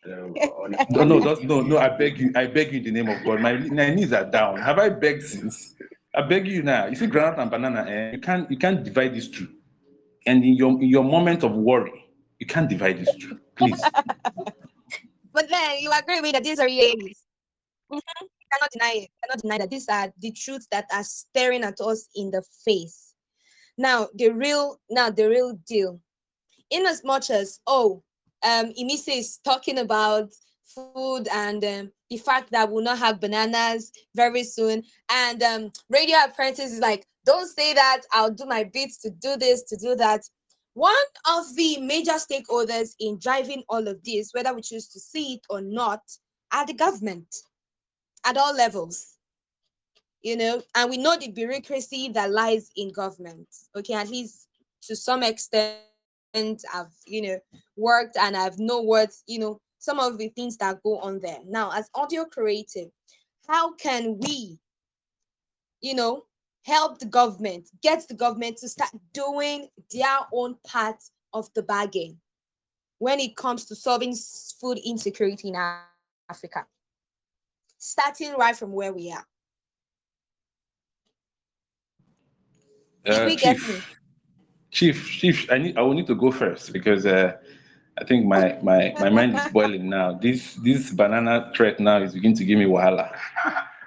[0.07, 0.35] Um,
[0.90, 3.25] No, no, no, no, no, I beg you, I beg you in the name of
[3.25, 3.40] God.
[3.40, 4.61] My, my knees are down.
[4.61, 5.75] Have I begged since?
[6.14, 6.87] I beg you now.
[6.87, 9.49] You see, granite and banana, eh, you can't you can't divide these two.
[10.27, 12.05] And in your in your moment of worry,
[12.38, 13.38] you can't divide these two.
[13.57, 13.83] Please.
[15.33, 17.23] But then you agree with that these are realities.
[17.90, 18.01] Mhm.
[18.53, 19.11] Cannot deny it.
[19.23, 23.14] Cannot deny that these are the truths that are staring at us in the face.
[23.79, 26.01] Now the real, now the real deal.
[26.70, 28.03] In as much as oh,
[28.44, 30.31] um, Imisi is talking about
[30.64, 36.16] food and um, the fact that we'll not have bananas very soon, and um, Radio
[36.25, 38.03] Apprentice is like, don't say that.
[38.12, 40.23] I'll do my bits to do this, to do that.
[40.75, 40.94] One
[41.29, 45.40] of the major stakeholders in driving all of this, whether we choose to see it
[45.49, 46.01] or not,
[46.53, 47.33] are the government
[48.25, 49.16] at all levels.
[50.23, 53.49] You know, and we know the bureaucracy that lies in government.
[53.77, 54.49] Okay, at least
[54.83, 55.79] to some extent,
[56.35, 57.38] I've you know
[57.77, 61.38] worked and I've know what you know some of the things that go on there.
[61.47, 62.90] Now, as audio creative,
[63.49, 64.61] how can we,
[65.81, 66.27] you know,
[66.64, 70.97] help the government, get the government to start doing their own part
[71.33, 72.21] of the bargain
[72.99, 74.14] when it comes to solving
[74.61, 76.66] food insecurity in Africa.
[77.79, 79.27] Starting right from where we are.
[83.07, 83.97] Uh, we get Chief?
[84.71, 87.33] Chief, Chief, I need I will need to go first because uh,
[88.01, 90.13] I think my my my mind is boiling now.
[90.13, 93.15] This this banana threat now is beginning to give me wahala.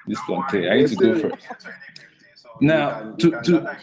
[0.06, 0.72] This plantain.
[0.72, 1.48] I need to go first.
[2.62, 3.78] Now to to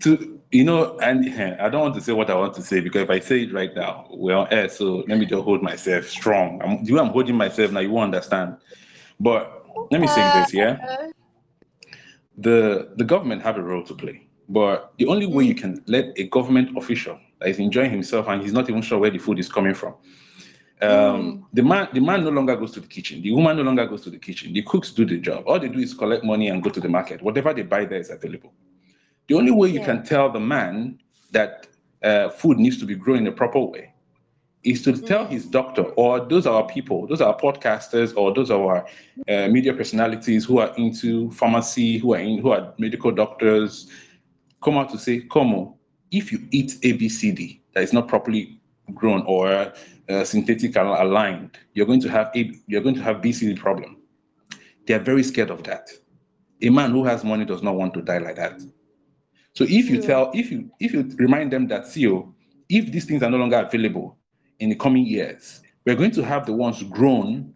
[0.00, 2.80] to you know, and eh, I don't want to say what I want to say
[2.80, 4.68] because if I say it right now, we're on air.
[4.68, 6.60] So let me just hold myself strong.
[6.62, 8.56] I'm, the way I'm holding myself now, you won't understand.
[9.20, 10.78] But let me say this, yeah.
[12.38, 16.06] The the government have a role to play, but the only way you can let
[16.16, 19.38] a government official that is enjoying himself and he's not even sure where the food
[19.38, 19.94] is coming from.
[20.80, 21.44] Um, mm.
[21.52, 23.22] The man, the man no longer goes to the kitchen.
[23.22, 24.52] The woman no longer goes to the kitchen.
[24.52, 25.44] The cooks do the job.
[25.46, 27.22] All they do is collect money and go to the market.
[27.22, 28.52] Whatever they buy there is available.
[29.28, 29.86] The only way you yeah.
[29.86, 30.98] can tell the man
[31.30, 31.66] that
[32.02, 33.92] uh, food needs to be grown in a proper way
[34.64, 38.32] is to tell his doctor, or those are our people, those are our podcasters, or
[38.32, 38.86] those are our
[39.28, 43.90] uh, media personalities who are into pharmacy, who are in, who are medical doctors,
[44.62, 45.76] come out to say, Como,
[46.12, 48.60] if you eat ABCD that is not properly
[48.94, 49.72] grown or
[50.08, 53.96] uh, synthetic aligned, you're going to have a, you're going to have BCD problem.
[54.86, 55.90] They are very scared of that.
[56.60, 58.60] A man who has money does not want to die like that.
[59.54, 62.34] So if you tell, if you if you remind them that CEO, oh,
[62.68, 64.16] if these things are no longer available
[64.60, 67.54] in the coming years, we're going to have the ones grown,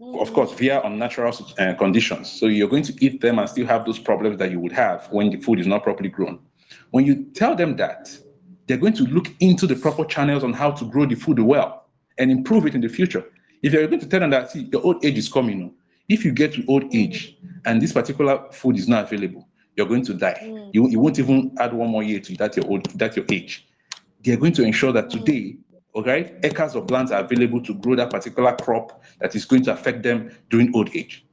[0.00, 2.30] of course, via unnatural uh, conditions.
[2.30, 5.08] So you're going to eat them and still have those problems that you would have
[5.10, 6.38] when the food is not properly grown.
[6.90, 8.16] When you tell them that,
[8.66, 11.86] they're going to look into the proper channels on how to grow the food well
[12.18, 13.24] and improve it in the future.
[13.62, 15.74] If you're going to tell them that, see, your old age is coming,
[16.08, 20.04] if you get to old age and this particular food is not available, you're going
[20.04, 20.38] to die.
[20.42, 20.70] Mm.
[20.72, 23.66] You, you won't even add one more year to that your old that your age.
[24.22, 25.56] They're going to ensure that today,
[25.94, 29.72] okay, acres of lands are available to grow that particular crop that is going to
[29.72, 31.26] affect them during old age.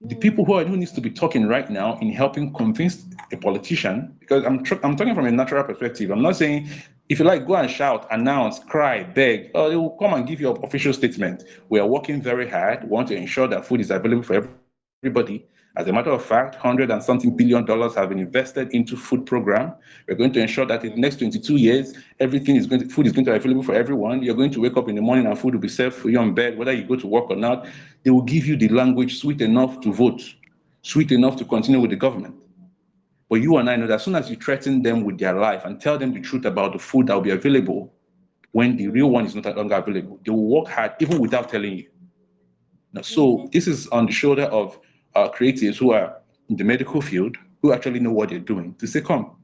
[0.00, 3.36] The people who are who needs to be talking right now in helping convince a
[3.36, 6.10] politician, because I'm I'm talking from a natural perspective.
[6.10, 6.68] I'm not saying
[7.08, 9.50] if you like, go and shout, announce, cry, beg.
[9.54, 11.44] Oh, they will come and give you an official statement.
[11.68, 12.84] We are working very hard.
[12.84, 14.46] We want to ensure that food is available for
[15.02, 15.46] everybody.
[15.78, 19.24] As a matter of fact, 100 and something billion dollars have been invested into food
[19.24, 19.74] program.
[20.08, 23.06] We're going to ensure that in the next 22 years, everything is going to, food
[23.06, 24.20] is going to be available for everyone.
[24.24, 26.18] You're going to wake up in the morning and food will be served for you
[26.18, 27.68] on bed, whether you go to work or not.
[28.02, 30.20] They will give you the language sweet enough to vote,
[30.82, 32.34] sweet enough to continue with the government.
[33.30, 35.64] But you and I know that as soon as you threaten them with their life
[35.64, 37.94] and tell them the truth about the food that will be available
[38.50, 41.78] when the real one is not longer available, they will work hard even without telling
[41.78, 41.86] you.
[42.92, 43.46] Now, so mm-hmm.
[43.52, 44.80] this is on the shoulder of
[45.14, 46.16] uh, creatives who are
[46.48, 49.36] in the medical field who actually know what they're doing to say, come,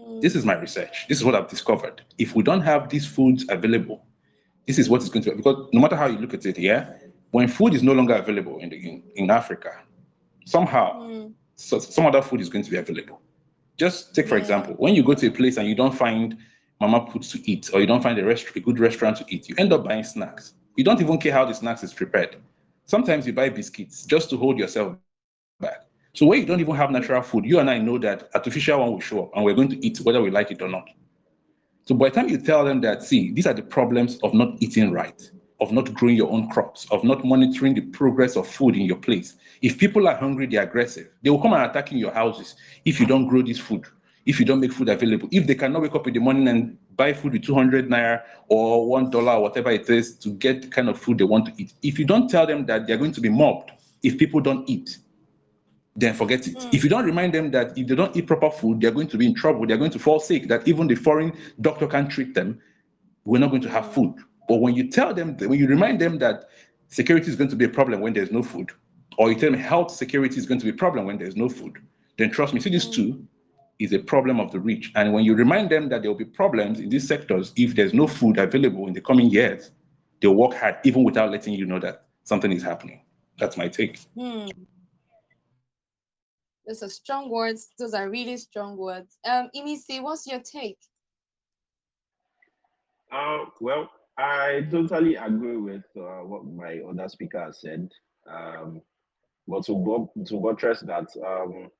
[0.00, 0.20] mm.
[0.20, 1.06] this is my research.
[1.08, 2.02] This is what I've discovered.
[2.18, 4.04] If we don't have these foods available,
[4.66, 5.36] this is what it's going to be.
[5.36, 6.90] Because no matter how you look at it, yeah,
[7.30, 9.70] when food is no longer available in, the, in, in Africa,
[10.44, 11.32] somehow mm.
[11.54, 13.20] so, some other food is going to be available.
[13.76, 14.42] Just take, for yeah.
[14.42, 16.38] example, when you go to a place and you don't find
[16.80, 19.48] mama puts to eat or you don't find a, rest- a good restaurant to eat,
[19.48, 20.54] you end up buying snacks.
[20.76, 22.36] You don't even care how the snacks is prepared.
[22.86, 24.96] Sometimes you buy biscuits just to hold yourself
[25.60, 25.86] back.
[26.14, 28.92] So when you don't even have natural food, you and I know that artificial one
[28.92, 30.88] will show up and we're going to eat whether we like it or not.
[31.82, 34.56] So by the time you tell them that, see, these are the problems of not
[34.60, 35.20] eating right,
[35.60, 38.98] of not growing your own crops, of not monitoring the progress of food in your
[38.98, 39.34] place.
[39.62, 41.08] If people are hungry, they're aggressive.
[41.22, 43.84] They will come and attack in your houses if you don't grow this food,
[44.26, 45.28] if you don't make food available.
[45.30, 48.88] If they cannot wake up in the morning and buy food with 200 naira or
[48.88, 51.52] one dollar or whatever it is to get the kind of food they want to
[51.56, 51.72] eat.
[51.82, 53.70] If you don't tell them that they're going to be mobbed
[54.02, 54.98] if people don't eat,
[55.94, 56.56] then forget it.
[56.56, 56.74] Mm.
[56.74, 59.16] If you don't remind them that if they don't eat proper food, they're going to
[59.16, 62.34] be in trouble, they're going to fall sick, that even the foreign doctor can't treat
[62.34, 62.60] them,
[63.24, 64.14] we're not going to have food.
[64.48, 66.48] But when you tell them, when you remind them that
[66.88, 68.70] security is going to be a problem when there's no food,
[69.18, 71.48] or you tell them health security is going to be a problem when there's no
[71.48, 71.78] food,
[72.18, 72.94] then trust me, see these mm.
[72.94, 73.26] two,
[73.78, 74.92] is a problem of the rich.
[74.94, 77.92] And when you remind them that there will be problems in these sectors if there's
[77.94, 79.70] no food available in the coming years,
[80.20, 83.02] they'll work hard even without letting you know that something is happening.
[83.38, 83.98] That's my take.
[84.18, 84.48] Hmm.
[86.66, 87.68] Those are strong words.
[87.78, 89.18] Those are really strong words.
[89.24, 90.78] Um, Imisi, what's your take?
[93.12, 97.88] Uh, well, I totally agree with uh, what my other speaker has said.
[98.28, 98.82] Um,
[99.46, 101.70] but to go to buttress that, um,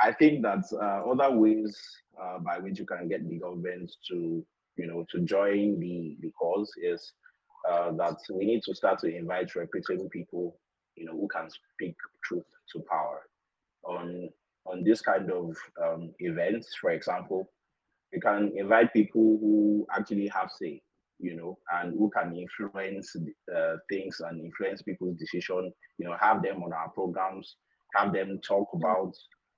[0.00, 1.78] I think that uh, other ways
[2.20, 4.44] uh, by which you can get the government to,
[4.76, 7.12] you know, to join the the cause is
[7.68, 10.58] uh, that we need to start to invite reputable people,
[10.96, 13.22] you know, who can speak truth to power
[13.84, 14.28] on
[14.66, 16.74] on this kind of um, events.
[16.80, 17.50] For example,
[18.12, 20.82] you can invite people who actually have say,
[21.18, 23.14] you know, and who can influence
[23.56, 25.72] uh, things and influence people's decision.
[25.98, 27.56] You know, have them on our programs,
[27.94, 29.14] have them talk about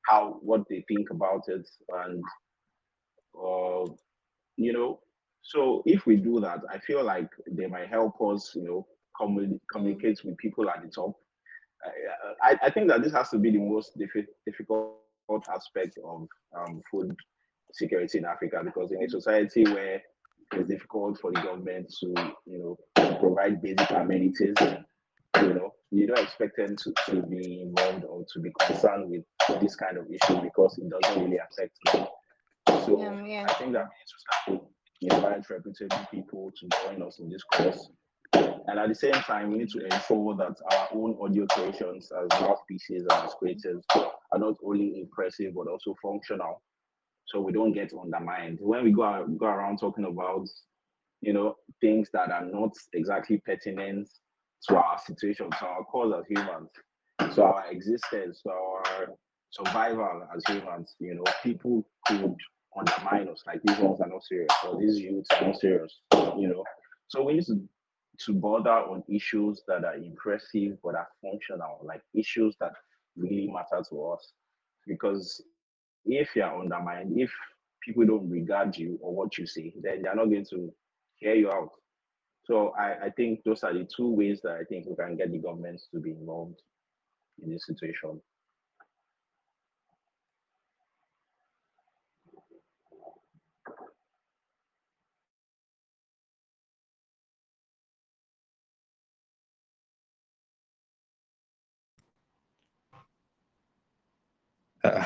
[0.09, 1.68] how what they think about it
[2.04, 2.22] and
[3.42, 3.84] uh,
[4.56, 5.00] you know
[5.42, 8.86] So if we do that, I feel like they might help us, you know,
[9.16, 11.12] commun- communicate with people at the top.
[12.42, 15.78] I, I think that this has to be the most diffi- difficult aspect of
[16.14, 16.72] um, food
[17.72, 20.02] security in Africa because in a society where
[20.52, 22.06] it's difficult for the government to,
[22.46, 22.76] you know,
[23.20, 24.56] provide basic amenities,
[25.40, 29.24] you know, you don't expect them to, to be involved or to be concerned with
[29.61, 32.07] this kind of issue because it doesn't really affect me.
[32.84, 33.46] So yeah, yeah.
[33.49, 33.88] I think that
[34.46, 37.90] we need to invite reputable people to join us in this course.
[38.32, 42.40] And at the same time, we need to ensure that our own audio creations as
[42.40, 46.62] mouthpieces and as creators are not only impressive but also functional.
[47.26, 48.59] So we don't get undermined.
[48.61, 50.46] When we go, go around talking about,
[51.20, 54.09] you know, things that are not exactly pertinent
[54.68, 56.70] to our situation, to our cause as humans,
[57.34, 58.82] to our existence, to our
[59.51, 62.34] survival as humans, you know, people could
[62.76, 66.01] undermine us like these ones are not serious or these youths are not serious,
[66.36, 66.64] you know.
[67.09, 67.68] So we need to
[68.20, 72.72] to bother on issues that are impressive but are functional, like issues that
[73.16, 74.32] really matter to us.
[74.86, 75.40] Because
[76.05, 77.30] if you're undermined, if
[77.80, 80.72] people don't regard you or what you say, then they're not going to
[81.16, 81.70] hear you out.
[82.44, 85.30] So I, I think those are the two ways that I think we can get
[85.30, 86.61] the governments to be involved
[87.42, 88.20] in this situation.
[104.89, 105.05] Uh,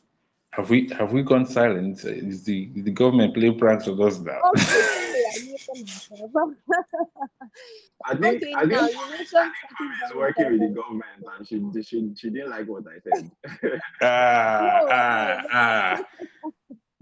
[0.50, 2.04] have we have we gone silent?
[2.04, 4.40] Is the is the government playing pranks with us now?
[8.06, 12.50] I think okay, I think she's working with the government and she she she didn't
[12.50, 13.30] like what I said.
[14.02, 16.02] ah ah ah.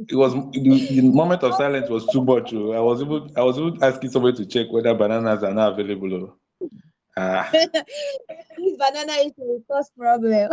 [0.08, 2.52] It was the, the, moment of silence was too much.
[2.52, 2.72] Oh.
[2.72, 6.36] I was even I was even asking somebody to check whether bananas are not available.
[7.16, 7.48] Ah.
[7.52, 10.50] this banana is a first problem.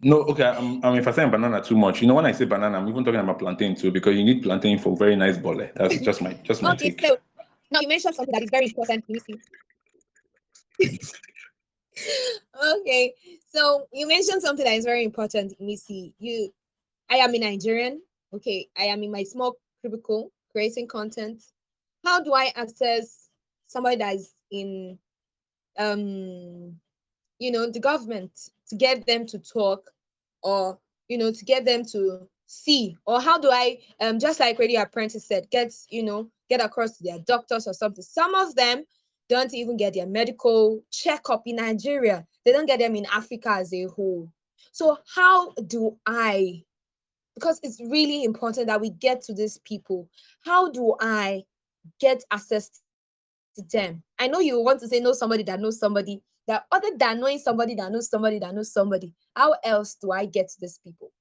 [0.00, 0.44] No, okay.
[0.44, 2.78] Um, I mean, if I say banana too much, you know, when I say banana,
[2.78, 5.66] I'm even talking about plantain too, because you need plantain for very nice bole.
[5.74, 7.00] That's just my just my okay, take.
[7.00, 7.18] So
[7.70, 9.04] now you mentioned something that is very important.
[9.08, 9.40] Missy.
[12.80, 13.14] Okay,
[13.50, 16.14] so you mentioned something that is very important, Missy.
[16.18, 16.52] You,
[17.10, 18.00] I am a Nigerian.
[18.32, 21.42] Okay, I am in my small cubicle creating content.
[22.04, 23.28] How do I access
[23.66, 24.98] somebody that is in,
[25.78, 26.76] um,
[27.38, 28.32] you know, the government
[28.68, 29.90] to get them to talk
[30.42, 30.78] or
[31.08, 32.96] you know to get them to see?
[33.06, 36.96] Or how do i um just like radio apprentice said get you know get across
[36.98, 38.02] to their doctors or something?
[38.02, 38.84] Some of them
[39.28, 42.26] don't even get their medical checkup in nigeria.
[42.44, 44.30] They don't get them in africa as a whole.
[44.72, 46.62] So how do i
[47.34, 50.08] because it's really important that we get to these people
[50.44, 51.44] how do i
[52.00, 52.70] get access
[53.56, 54.02] to them?
[54.18, 57.38] I know you want to say know somebody that knows somebody that other than knowing
[57.38, 61.12] somebody that knows somebody that knows somebody, how else do I get to these people?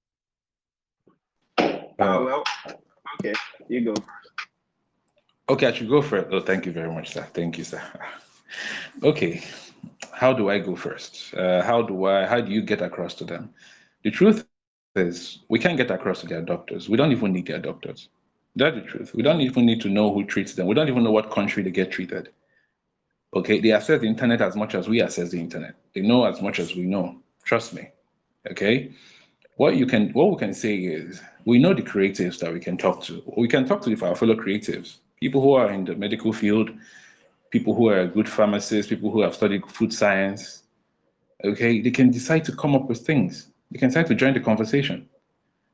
[1.58, 2.44] Uh, well,
[3.20, 3.34] okay,
[3.68, 3.94] you go.
[5.48, 6.28] Okay, I should go first.
[6.32, 7.28] Oh, thank you very much, sir.
[7.34, 7.82] Thank you, sir.
[9.04, 9.44] Okay,
[10.12, 11.34] how do I go first?
[11.34, 12.26] Uh, how do I?
[12.26, 13.54] How do you get across to them?
[14.04, 14.46] The truth
[14.96, 16.88] is, we can't get across to their doctors.
[16.88, 18.10] We don't even need their doctors.
[18.56, 19.14] That's the truth.
[19.14, 20.68] We don't even need to know who treats them.
[20.68, 22.30] We don't even know what country they get treated.
[23.36, 25.76] Okay, they access the internet as much as we access the internet.
[25.94, 27.18] They know as much as we know.
[27.44, 27.90] Trust me.
[28.50, 28.94] Okay.
[29.58, 32.78] What you can what we can say is we know the creatives that we can
[32.78, 33.22] talk to.
[33.38, 36.70] We can talk to our fellow creatives, people who are in the medical field,
[37.52, 40.64] people who are good pharmacists, people who have studied food science.
[41.44, 43.50] Okay, they can decide to come up with things.
[43.72, 45.10] They can decide to join the conversation.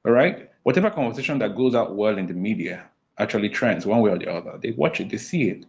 [0.05, 0.49] All right.
[0.63, 2.85] Whatever conversation that goes out well in the media
[3.17, 4.57] actually trends one way or the other.
[4.61, 5.65] They watch it, they see it.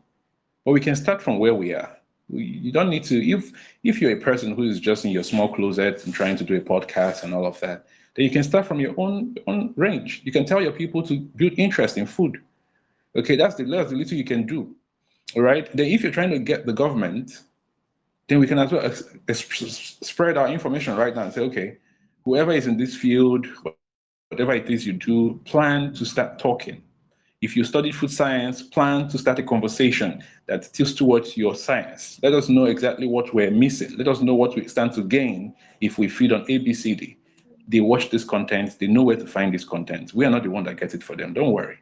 [0.64, 1.96] But we can start from where we are.
[2.28, 3.52] You don't need to, if
[3.82, 6.56] if you're a person who is just in your small closet and trying to do
[6.56, 10.22] a podcast and all of that, then you can start from your own own range.
[10.24, 12.40] You can tell your people to build interest in food.
[13.16, 14.74] Okay, that's the, that's the little you can do.
[15.36, 15.70] All right.
[15.76, 17.42] Then if you're trying to get the government,
[18.28, 18.90] then we can as well
[19.28, 21.76] spread our information right now and say, okay,
[22.24, 23.46] whoever is in this field,
[24.28, 26.82] whatever it is you do, plan to start talking
[27.42, 32.20] if you study food science, plan to start a conversation that tilts towards your science.
[32.22, 33.96] Let us know exactly what we're missing.
[33.98, 37.16] Let us know what we stand to gain if we feed on ABCD.
[37.66, 40.14] They watch this content, they know where to find this content.
[40.14, 41.34] We are not the one that gets it for them.
[41.34, 41.78] Don't worry.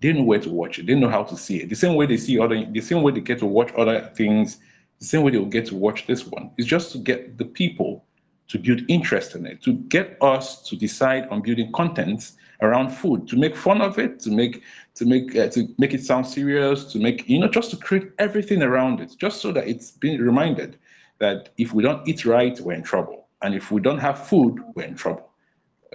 [0.00, 0.86] They know where to watch it.
[0.86, 1.68] They know how to see it.
[1.68, 4.58] The same way they see other, the same way they get to watch other things,
[5.00, 6.52] the same way they will get to watch this one.
[6.56, 8.04] It's just to get the people
[8.48, 13.28] to build interest in it, to get us to decide on building contents around food,
[13.28, 14.62] to make fun of it, to make
[15.00, 18.12] to make uh, to make it sound serious, to make you know just to create
[18.18, 20.78] everything around it, just so that it's been reminded
[21.20, 24.58] that if we don't eat right, we're in trouble, and if we don't have food,
[24.74, 25.30] we're in trouble.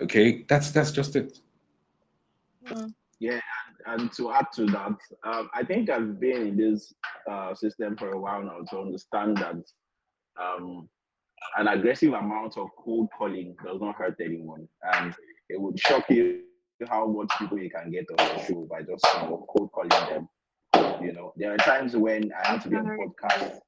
[0.01, 1.39] Okay, that's that's just it.
[3.19, 3.39] Yeah,
[3.85, 6.91] and to add to that, um, I think I've been in this
[7.29, 9.61] uh, system for a while now to understand that
[10.41, 10.89] um,
[11.57, 15.13] an aggressive amount of cold calling does not hurt anyone, and
[15.47, 16.41] it would shock you
[16.83, 19.89] how much people you can get on the show by just you know, cold calling
[19.89, 20.27] them.
[21.01, 23.59] You know, there are times when I have to be on podcast.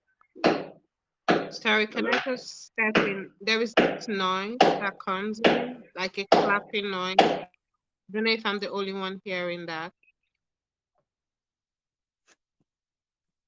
[1.49, 2.11] Sorry, can Hello?
[2.11, 3.31] I just step in?
[3.41, 7.15] There is this noise that comes in, like a clapping noise.
[7.19, 9.93] I don't know if I'm the only one hearing that.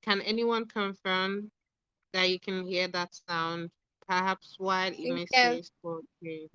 [0.02, 1.52] Can anyone confirm
[2.14, 3.72] that you can hear that sound?
[4.08, 5.60] Perhaps while Imisi yes.
[5.60, 6.50] is talking.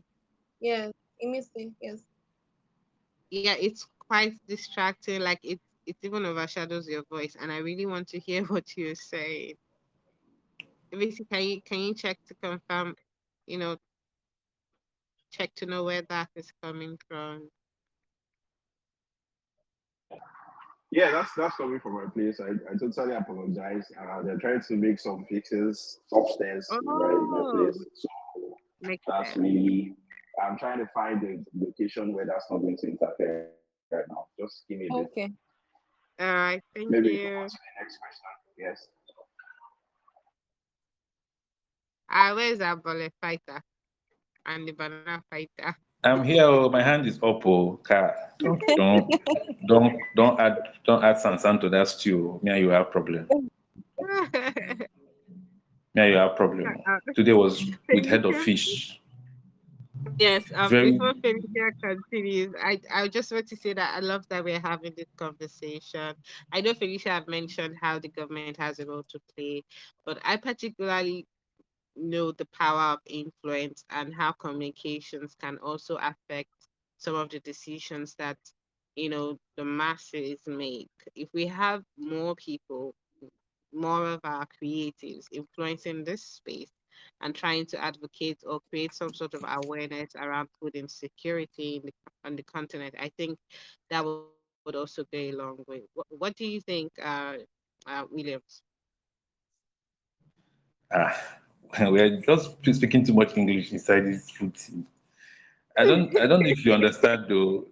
[0.61, 0.91] Yeah,
[1.23, 2.03] Imisi, yes.
[3.35, 5.21] Yeah, it's quite distracting.
[5.21, 8.95] Like it, it even overshadows your voice, and I really want to hear what you're
[8.95, 9.55] saying.
[10.93, 12.95] Imisi, can you can you check to confirm?
[13.47, 13.77] You know,
[15.33, 17.51] check to know where that is coming from.
[20.93, 22.39] Yeah, that's that's coming from my place.
[22.41, 23.91] I, I totally apologize.
[24.01, 27.53] Uh, they're trying to make some fixes upstairs oh, right in my oh.
[27.57, 27.85] place.
[27.95, 28.09] So
[28.81, 29.39] Make that's sense.
[29.39, 29.97] really
[30.43, 33.51] I'm trying to find the location where that's not going to interfere
[33.91, 34.27] right now.
[34.39, 35.07] Just give me a bit.
[35.07, 35.33] Okay.
[36.21, 36.63] All right.
[36.75, 37.15] Thank Maybe you.
[37.15, 38.25] Maybe to the next question.
[38.59, 38.87] Yes.
[42.11, 43.61] Ah, where's that bullet fighter
[44.47, 45.77] and the banana fighter?
[46.05, 46.45] I'm here.
[46.45, 47.45] Oh, my hand is up.
[47.47, 48.15] Oh, car.
[48.39, 49.11] Don't, don't,
[49.69, 52.39] don't, don't add, don't add sansan to that stew.
[52.43, 53.27] Me and you have problem.
[55.95, 56.77] Me and you have problem.
[57.15, 59.01] Today was with head of fish.
[60.19, 60.93] Yes, um, Very...
[60.93, 64.93] before Felicia continues, I, I just want to say that I love that we're having
[64.97, 66.15] this conversation.
[66.53, 69.65] I know Felicia have mentioned how the government has a role to play,
[70.05, 71.27] but I particularly
[71.97, 76.51] know the power of influence and how communications can also affect
[76.99, 78.39] some of the decisions that
[78.97, 82.95] you know the masses make if we have more people
[83.73, 86.71] more of our creatives influencing this space
[87.21, 91.93] and trying to advocate or create some sort of awareness around food insecurity the,
[92.25, 93.39] on the continent i think
[93.91, 94.75] that would, would also go
[95.19, 97.35] a long way what, what do you think uh,
[97.87, 98.63] uh, williams
[100.93, 101.11] uh,
[101.91, 104.87] we are just speaking too much English inside this food thing.
[105.77, 107.67] I don't I don't know if you understand though.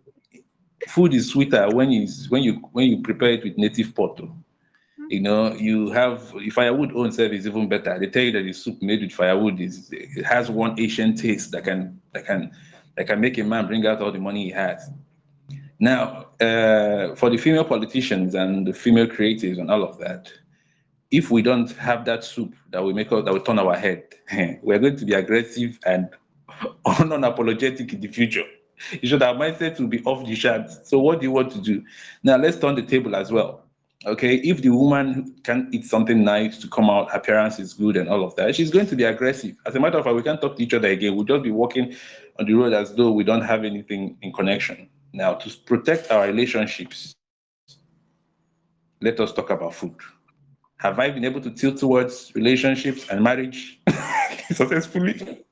[0.88, 4.20] Food is sweeter when you when you when you prepare it with native pot.
[5.08, 7.98] You know, you have firewood own is even better.
[7.98, 11.52] They tell you that the soup made with firewood is it has one Asian taste
[11.52, 12.52] that can that can
[12.96, 14.90] that can make a man bring out all the money he has.
[15.78, 20.32] Now, uh, for the female politicians and the female creatives and all of that,
[21.10, 24.04] if we don't have that soup that we make us, that will turn our head,
[24.62, 26.08] we're going to be aggressive and
[26.86, 28.44] unapologetic in the future.
[28.92, 30.80] You should have mindset to be off the charts.
[30.84, 31.84] So what do you want to do?
[32.22, 33.61] Now let's turn the table as well.
[34.04, 38.08] Okay, if the woman can eat something nice to come out, appearance is good and
[38.08, 39.54] all of that, she's going to be aggressive.
[39.64, 41.14] As a matter of fact, we can't talk to each other again.
[41.14, 41.94] We'll just be walking
[42.38, 44.88] on the road as though we don't have anything in connection.
[45.12, 47.14] Now, to protect our relationships,
[49.00, 49.94] let us talk about food
[50.82, 53.80] have I been able to tilt towards relationships and marriage
[54.50, 55.44] successfully?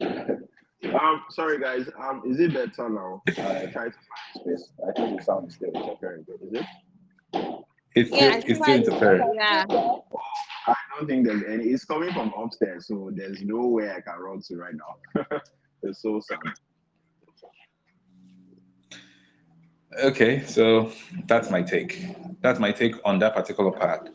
[0.00, 1.90] Um, sorry guys.
[2.00, 3.22] Um, is it better now?
[3.28, 3.94] I try to find
[4.34, 4.70] space.
[4.88, 6.24] I think the sound is still interfering.
[6.40, 6.62] Is
[7.34, 7.64] it?
[8.00, 9.32] It's yeah, still, it's still interfering.
[9.34, 9.64] Yeah.
[10.66, 11.64] I don't think there's any.
[11.64, 15.24] It's coming from upstairs, so there's no way I can run to right now.
[15.82, 16.38] it's so sad.
[20.02, 20.92] Okay, so
[21.26, 22.04] that's my take.
[22.42, 24.10] That's my take on that particular part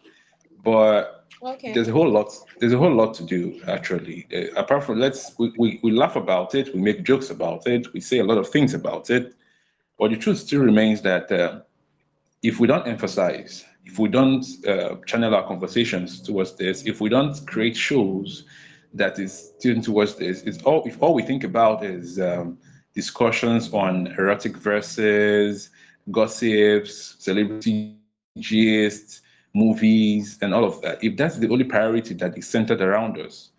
[0.64, 1.74] but okay.
[1.74, 5.38] there's a whole lot there's a whole lot to do actually uh, apart from let's
[5.38, 8.38] we, we, we laugh about it we make jokes about it we say a lot
[8.38, 9.36] of things about it
[10.00, 11.60] but the truth still remains that uh,
[12.42, 17.10] if we don't emphasize if we don't uh, channel our conversations towards this if we
[17.10, 18.46] don't create shows
[18.94, 22.58] that is tuned towards this is all if all we think about is um,
[22.94, 25.70] discussions on erotic verses
[26.12, 27.98] gossips celebrity
[28.40, 29.22] gists
[29.54, 33.52] movies, and all of that, if that's the only priority that is centered around us,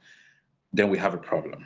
[0.72, 1.64] then we have a problem.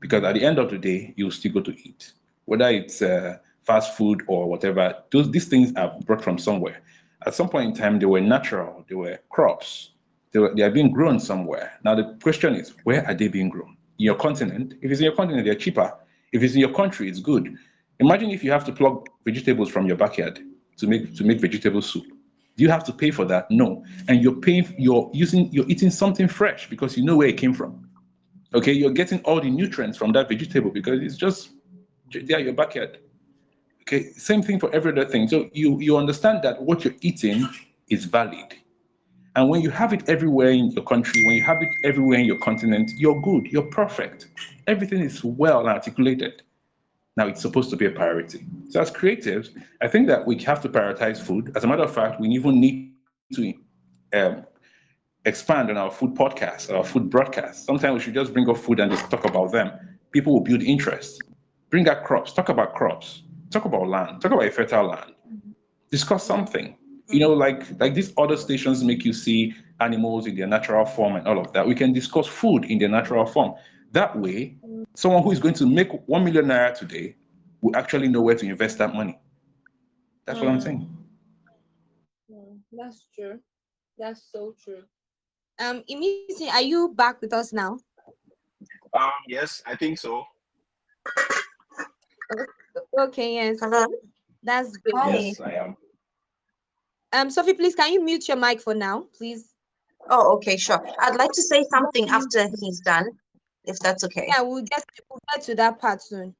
[0.00, 2.12] Because at the end of the day, you still go to eat,
[2.46, 4.94] whether it's uh, fast food or whatever.
[5.12, 6.82] Those these things are brought from somewhere.
[7.26, 9.92] At some point in time, they were natural, they were crops.
[10.32, 11.72] They were they are being grown somewhere.
[11.84, 13.76] Now the question is, where are they being grown?
[13.98, 14.74] In your continent.
[14.80, 15.92] If it's in your continent, they're cheaper.
[16.32, 17.54] If it's in your country, it's good.
[17.98, 20.40] Imagine if you have to pluck vegetables from your backyard
[20.78, 22.06] to make to make vegetable soup.
[22.56, 23.50] Do you have to pay for that?
[23.50, 23.84] No.
[24.08, 27.54] And you're paying, you're using, you're eating something fresh because you know where it came
[27.54, 27.88] from.
[28.52, 31.50] Okay, you're getting all the nutrients from that vegetable because it's just
[32.12, 32.98] there your backyard.
[33.90, 35.26] Okay, same thing for every other thing.
[35.26, 37.44] So you you understand that what you're eating
[37.88, 38.54] is valid.
[39.34, 42.24] And when you have it everywhere in your country, when you have it everywhere in
[42.24, 44.28] your continent, you're good, you're perfect.
[44.68, 46.42] Everything is well articulated.
[47.16, 48.46] Now it's supposed to be a priority.
[48.68, 49.48] So as creatives,
[49.80, 51.50] I think that we have to prioritize food.
[51.56, 52.94] As a matter of fact, we even need
[53.34, 53.54] to
[54.12, 54.46] um,
[55.24, 57.64] expand on our food podcast, our food broadcast.
[57.64, 59.72] Sometimes we should just bring up food and just talk about them.
[60.12, 61.24] People will build interest.
[61.70, 65.14] Bring up crops, talk about crops, talk about land, talk about a fertile land.
[65.90, 66.76] Discuss something.
[67.08, 71.16] You know, like like these other stations make you see animals in their natural form
[71.16, 71.66] and all of that.
[71.66, 73.54] We can discuss food in their natural form.
[73.92, 74.56] That way,
[74.94, 77.16] someone who is going to make one million naira today
[77.60, 79.18] will actually know where to invest that money.
[80.24, 80.44] That's mm.
[80.44, 80.62] what I'm mm.
[80.62, 80.96] saying.
[82.30, 83.40] Mm, that's true.
[83.98, 84.82] That's so true.
[85.58, 87.78] Um, Imisi, are you back with us now?
[88.94, 90.24] Um, yes, I think so.
[92.98, 93.58] Okay, yes.
[93.60, 93.86] Hello.
[94.42, 94.94] That's good.
[94.94, 95.76] Yes, I am.
[97.12, 99.52] Um, Sophie, please, can you mute your mic for now, please?
[100.08, 100.84] Oh, okay, sure.
[101.00, 103.10] I'd like to say something after he's done
[103.64, 104.26] if that's okay.
[104.28, 106.34] Yeah, we'll get to, we'll get to that part soon.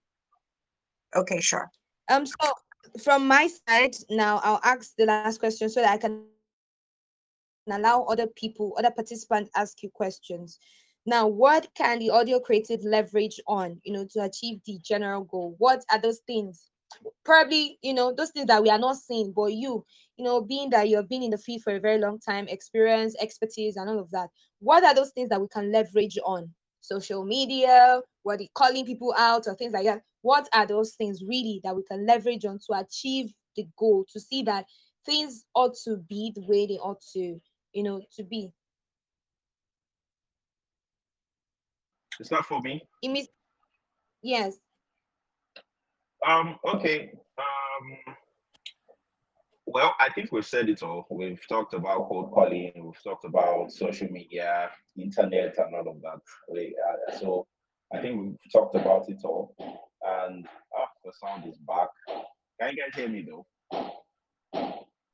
[1.14, 1.70] Okay, sure.
[2.08, 2.52] Um, so
[3.02, 6.24] from my side now, I'll ask the last question so that I can
[7.70, 10.58] allow other people, other participants ask you questions.
[11.06, 15.54] Now, what can the audio creative leverage on, you know, to achieve the general goal?
[15.58, 16.68] What are those things?
[17.24, 19.84] Probably, you know, those things that we are not seeing, but you,
[20.16, 22.48] you know, being that you have been in the field for a very long time,
[22.48, 24.28] experience, expertise, and all of that.
[24.58, 29.46] What are those things that we can leverage on social media, what calling people out
[29.46, 30.02] or things like that.
[30.22, 34.20] What are those things really that we can leverage on to achieve the goal, to
[34.20, 34.66] see that
[35.06, 37.40] things ought to be the way they ought to,
[37.72, 38.52] you know, to be?
[42.20, 42.82] It's not for me.
[43.02, 43.28] It means
[44.22, 44.56] yes.
[46.26, 47.12] Um, okay.
[47.38, 48.14] Um
[49.66, 51.06] well, I think we've said it all.
[51.10, 56.20] We've talked about cold calling, we've talked about social media, internet, and all of that.
[56.50, 57.46] Uh, so
[57.92, 59.54] I think we've talked about it all.
[60.02, 60.46] And
[60.76, 61.88] oh, the sound is back.
[62.60, 63.46] Can you guys hear me though?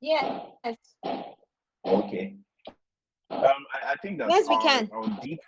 [0.01, 0.77] Yes.
[1.85, 2.37] Okay.
[3.31, 3.43] Um,
[3.75, 4.89] I, I think that yes, we can.
[4.93, 5.41] Our deep.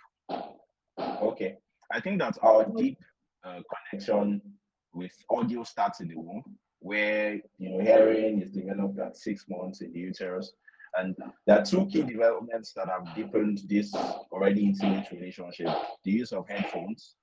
[1.21, 1.57] Okay,
[1.91, 2.97] I think that our deep
[3.43, 3.59] uh,
[3.91, 4.41] connection
[4.93, 6.43] with audio starts in the womb
[6.79, 10.53] where you know hearing is developed at six months in the uterus.
[10.97, 11.15] And
[11.45, 13.93] there are two key developments that have deepened this
[14.31, 15.69] already intimate relationship:
[16.03, 17.15] the use of headphones,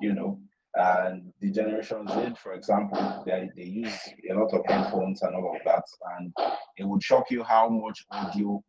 [0.00, 0.40] you know,
[0.74, 3.96] and the Generation Z, for example, they, they use
[4.28, 5.84] a lot of headphones and all of that,
[6.18, 6.32] and
[6.76, 8.60] it would shock you how much audio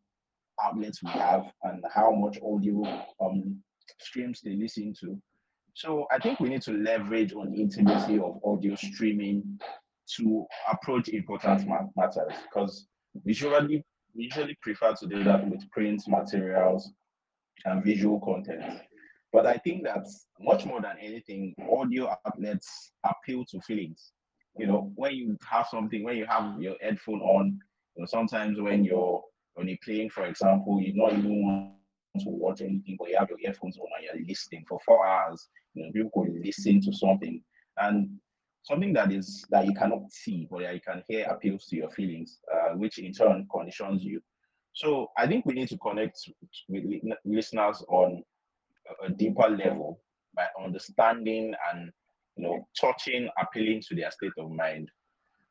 [0.64, 2.84] outlets we have and how much audio
[3.20, 3.58] um,
[4.00, 5.22] streams they listen to.
[5.74, 9.60] So I think we need to leverage on intimacy of audio streaming
[10.18, 12.88] to approach important matters because
[13.24, 13.84] usually
[14.16, 16.92] we usually prefer to do that with print materials
[17.66, 18.82] and visual content.
[19.34, 20.06] But I think that
[20.40, 24.14] much more than anything, audio outlets appeal to feelings.
[24.58, 27.60] You know, when you have something, when you have your headphone on,
[27.96, 29.22] you know, sometimes when you're
[29.56, 31.75] when you're playing, for example, you don't even
[32.20, 35.48] to watch anything, but you have your earphones on and you're listening for four hours.
[35.74, 37.42] You know, people could listen to something.
[37.78, 38.10] And
[38.64, 42.40] something that is that you cannot see but you can hear appeals to your feelings,
[42.54, 44.22] uh, which in turn conditions you.
[44.74, 46.20] So I think we need to connect
[46.68, 46.84] with
[47.24, 48.24] listeners on
[49.04, 50.02] a deeper level
[50.36, 51.92] by understanding and
[52.36, 54.90] you know touching, appealing to their state of mind.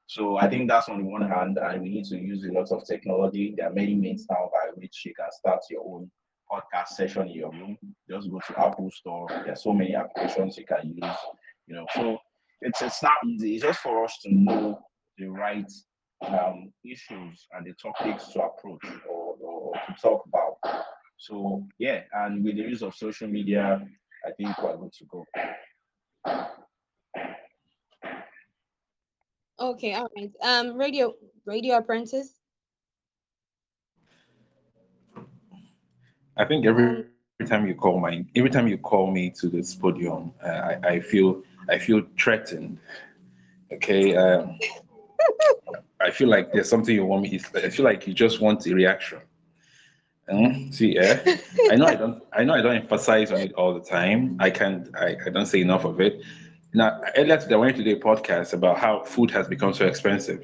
[0.06, 2.70] So I think that's on the one hand, and we need to use a lot
[2.70, 3.54] of technology.
[3.56, 6.10] There are many means now by which you can start your own
[6.50, 7.76] podcast session in your room.
[8.08, 9.26] Just go to Apple Store.
[9.28, 11.16] There are so many applications you can use.
[11.66, 12.18] You know, so
[12.60, 13.54] it's it's not easy.
[13.54, 14.78] It's just for us to know
[15.18, 15.70] the right
[16.26, 20.84] um, issues and the topics to approach or, or, to talk about.
[21.16, 23.86] So yeah, and with the use of social media,
[24.26, 25.24] I think we're good to go.
[29.60, 30.32] Okay, all right.
[30.42, 31.14] Um, radio,
[31.46, 32.40] radio apprentice.
[36.36, 37.04] I think every,
[37.40, 40.88] every time you call my every time you call me to this podium, uh, I,
[40.88, 42.78] I feel I feel threatened.
[43.72, 44.16] Okay.
[44.16, 44.58] Um,
[46.00, 47.40] I feel like there's something you want me.
[47.54, 49.20] I feel like you just want a reaction.
[50.30, 51.22] Mm, see, yeah,
[51.70, 52.22] I know I don't.
[52.32, 54.36] I know I don't emphasize on it all the time.
[54.40, 54.88] I can't.
[54.96, 56.22] I, I don't say enough of it.
[56.72, 59.86] Now, earlier today, I went to do a podcast about how food has become so
[59.86, 60.42] expensive.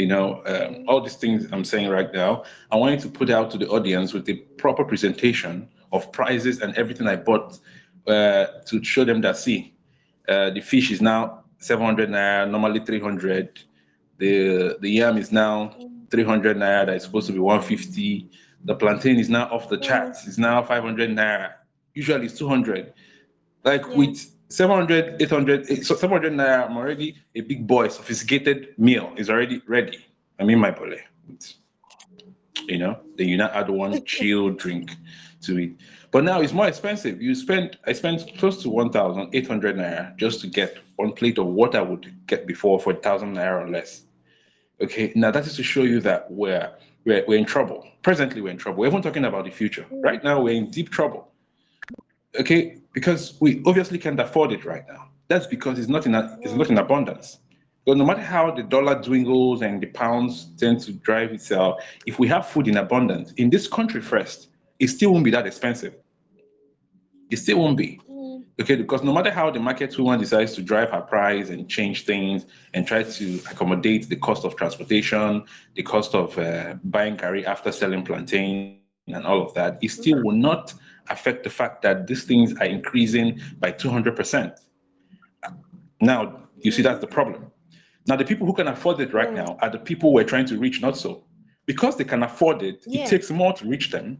[0.00, 3.50] You know, um, all these things I'm saying right now, I wanted to put out
[3.52, 7.58] to the audience with a proper presentation of prices and everything I bought
[8.06, 9.74] uh, to show them that see,
[10.28, 13.60] uh, the fish is now 700 naira, normally 300.
[14.18, 15.74] The the yam is now
[16.10, 16.86] 300 naira.
[16.86, 18.30] That is supposed to be 150
[18.64, 20.26] the plantain is now off the charts.
[20.26, 21.52] It's now 500 naira.
[21.94, 22.92] Usually it's 200.
[23.64, 23.96] Like yeah.
[23.96, 27.88] with 700, 800, eh, so 700 naira, I'm already a big boy.
[27.88, 30.04] Sophisticated meal is already ready.
[30.38, 31.00] I mean, my boy.
[32.66, 34.90] You know, then you now add one chill drink
[35.42, 35.70] to it.
[36.10, 37.22] But now it's more expensive.
[37.22, 41.76] You spend, I spent close to 1,800 naira just to get one plate of what
[41.76, 44.02] I would get before for 1,000 naira or less.
[44.82, 46.72] Okay, now that is to show you that we're
[47.04, 47.86] we're, we're in trouble.
[48.02, 48.80] Presently, we're in trouble.
[48.80, 49.86] We're even talking about the future.
[49.90, 51.28] Right now, we're in deep trouble.
[52.38, 55.08] Okay, because we obviously can't afford it right now.
[55.28, 57.38] That's because it's not in a, it's not in abundance.
[57.86, 62.18] But no matter how the dollar dwindles and the pounds tend to drive itself, if
[62.18, 65.94] we have food in abundance in this country first, it still won't be that expensive.
[67.30, 68.00] It still won't be.
[68.60, 72.04] Okay, because no matter how the market woman decides to drive her price and change
[72.04, 75.44] things and try to accommodate the cost of transportation,
[75.76, 80.22] the cost of uh, buying curry after selling plantain and all of that, it still
[80.22, 80.74] will not
[81.10, 84.58] affect the fact that these things are increasing by 200%.
[86.00, 87.50] Now, you see, that's the problem.
[88.06, 90.58] Now, the people who can afford it right now are the people we're trying to
[90.58, 91.24] reach, not so.
[91.66, 93.04] Because they can afford it, yeah.
[93.04, 94.18] it takes more to reach them.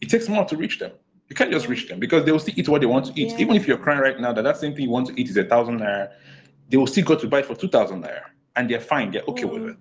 [0.00, 0.92] It takes more to reach them.
[1.28, 3.30] You can't just reach them because they will still eat what they want to eat.
[3.30, 3.38] Yeah.
[3.38, 5.36] Even if you're crying right now that that same thing you want to eat is
[5.38, 6.12] a thousand naira,
[6.68, 8.24] they will still go to buy it for two thousand naira,
[8.56, 9.10] and they're fine.
[9.10, 9.52] They're okay mm.
[9.52, 9.76] with it.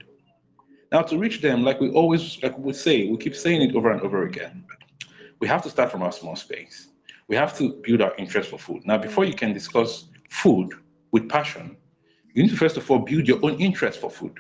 [0.94, 3.92] Now to reach them, like we always like we say, we keep saying it over
[3.92, 4.64] and over again.
[5.42, 6.90] We have to start from our small space.
[7.28, 8.86] We have to build our interest for food.
[8.86, 10.70] Now, before you can discuss food
[11.12, 11.76] with passion,
[12.34, 14.38] you need to first of all build your own interest for food.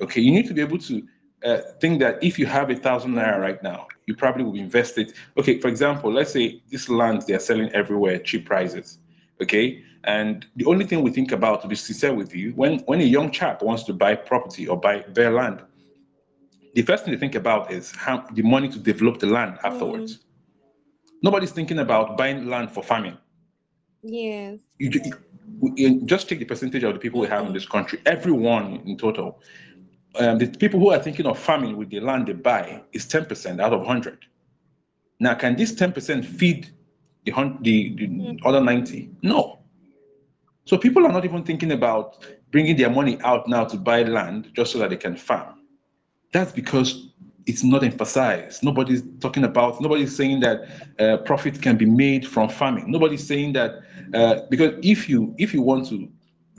[0.00, 1.06] Okay, you need to be able to
[1.44, 4.98] uh, think that if you have a thousand naira right now, you probably will invest
[4.98, 5.12] it.
[5.38, 8.98] Okay, for example, let's say this land they are selling everywhere, cheap prices.
[9.40, 13.00] Okay, and the only thing we think about, to be sincere with you, when when
[13.00, 15.62] a young chap wants to buy property or buy their land,
[16.76, 20.18] the first thing they think about is how the money to develop the land afterwards.
[20.18, 20.20] Mm.
[21.22, 23.16] Nobody's thinking about buying land for farming.
[24.02, 24.58] Yes.
[24.78, 28.00] You, you, you, just take the percentage of the people we have in this country.
[28.04, 29.40] Everyone in total
[30.18, 33.60] um, the people who are thinking of farming with the land they buy is 10%
[33.60, 34.18] out of 100.
[35.20, 36.68] Now, can this 10% feed
[37.24, 38.38] the, the, the mm.
[38.44, 39.10] other 90?
[39.22, 39.60] No.
[40.64, 44.50] So people are not even thinking about bringing their money out now to buy land
[44.54, 45.55] just so that they can farm.
[46.36, 47.08] That's because
[47.46, 48.62] it's not emphasized.
[48.62, 50.68] Nobody's talking about, nobody's saying that
[50.98, 52.90] uh, profit can be made from farming.
[52.90, 53.70] Nobody's saying that
[54.12, 55.96] uh, because if you if you want to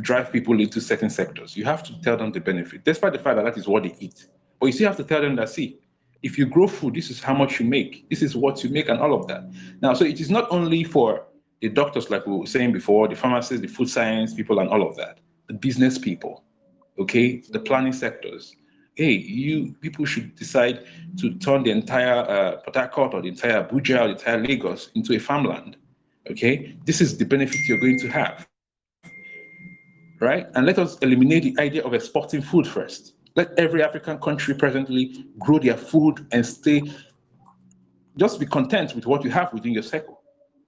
[0.01, 1.55] drive people into certain sectors.
[1.57, 3.95] You have to tell them the benefit, despite the fact that that is what they
[3.99, 4.27] eat.
[4.59, 5.79] But you still have to tell them that, see,
[6.23, 8.89] if you grow food, this is how much you make, this is what you make,
[8.89, 9.43] and all of that.
[9.81, 11.25] Now, so it is not only for
[11.61, 14.87] the doctors, like we were saying before, the pharmacists, the food science people, and all
[14.87, 16.43] of that, the business people,
[16.99, 18.55] okay, the planning sectors.
[18.97, 20.85] Hey, you people should decide
[21.19, 24.89] to turn the entire uh, Port Harcourt or the entire Abuja or the entire Lagos
[24.95, 25.77] into a farmland.
[26.29, 28.47] Okay, this is the benefit you're going to have
[30.19, 30.47] right?
[30.55, 33.13] And let us eliminate the idea of exporting food first.
[33.35, 36.83] Let every African country presently grow their food and stay,
[38.17, 40.21] just be content with what you have within your circle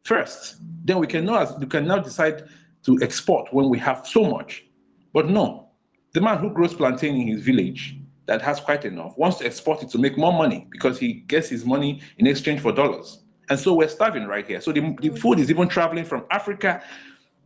[0.03, 0.57] first.
[0.86, 2.47] Then we can now, we can now decide
[2.84, 4.65] to export when we have so much.
[5.13, 5.69] But no,
[6.13, 7.98] the man who grows plantain in his village
[8.30, 11.49] that has quite enough wants to export it to make more money because he gets
[11.49, 13.23] his money in exchange for dollars.
[13.49, 14.61] And so we're starving right here.
[14.61, 15.17] So the, the mm.
[15.17, 16.84] food is even traveling from Africa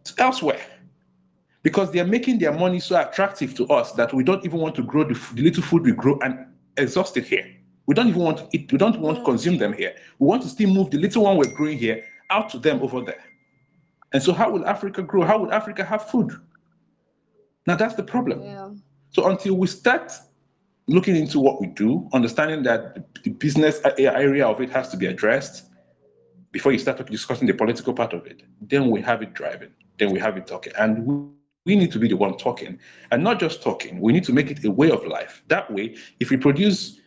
[0.04, 0.60] to elsewhere
[1.62, 4.76] because they are making their money so attractive to us that we don't even want
[4.76, 7.50] to grow the, the little food we grow and exhaust it here.
[7.86, 9.26] We don't even want to eat, we don't want to mm.
[9.26, 9.96] consume them here.
[10.20, 13.00] We want to still move the little one we're growing here out to them over
[13.00, 13.24] there.
[14.12, 15.24] And so how will Africa grow?
[15.24, 16.34] How would Africa have food?
[17.68, 18.44] Now that's the problem.
[18.44, 18.72] Yeah.
[19.12, 20.12] So until we start
[20.88, 25.06] looking into what we do, understanding that the business area of it has to be
[25.06, 25.70] addressed
[26.52, 30.12] before you start discussing the political part of it, then we have it driving, then
[30.12, 30.74] we have it talking.
[30.78, 31.34] And we
[31.66, 32.80] we need to be the one talking
[33.12, 34.02] and not just talking.
[34.02, 35.44] We need to make it a way of life.
[35.48, 37.00] That way, if we produce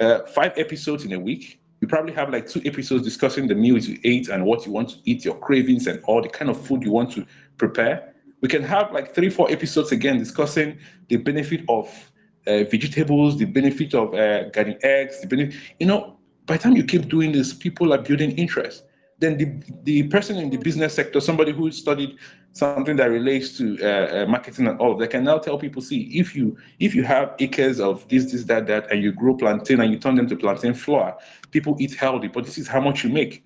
[0.00, 3.86] uh, five episodes in a week, we probably have like two episodes discussing the meals
[3.86, 6.64] you ate and what you want to eat, your cravings, and all the kind of
[6.64, 7.26] food you want to
[7.58, 8.14] prepare.
[8.40, 10.78] We can have like three, four episodes again discussing
[11.08, 12.12] the benefit of
[12.46, 16.16] uh, vegetables, the benefit of uh, getting eggs, the benefit, you know,
[16.46, 18.84] By the time you keep doing this, people are building interest.
[19.18, 19.46] Then the,
[19.84, 22.18] the person in the business sector, somebody who studied
[22.52, 26.02] something that relates to uh, uh, marketing and all, they can now tell people, see,
[26.18, 29.80] if you if you have acres of this, this, that, that, and you grow plantain
[29.80, 31.16] and you turn them to plantain flour,
[31.50, 33.44] people eat healthy, but this is how much you make.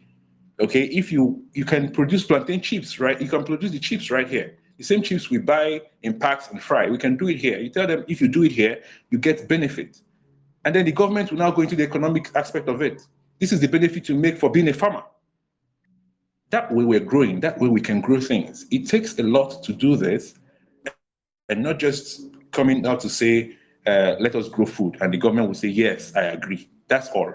[0.61, 3.20] Okay, if you you can produce plantain chips, right?
[3.20, 4.59] You can produce the chips right here.
[4.79, 6.89] The same chips we buy in packs and fry.
[6.89, 7.59] We can do it here.
[7.59, 10.01] You tell them if you do it here, you get benefit.
[10.64, 13.03] And then the government will now go into the economic aspect of it.
[13.41, 15.03] This is the benefit you make for being a farmer.
[16.51, 18.66] That way we're growing, that way we can grow things.
[18.70, 20.35] It takes a lot to do this
[21.49, 22.22] and not just
[22.53, 23.57] coming out to say,
[23.87, 24.97] uh, let us grow food.
[25.01, 26.68] And the government will say, yes, I agree.
[26.89, 27.35] That's all.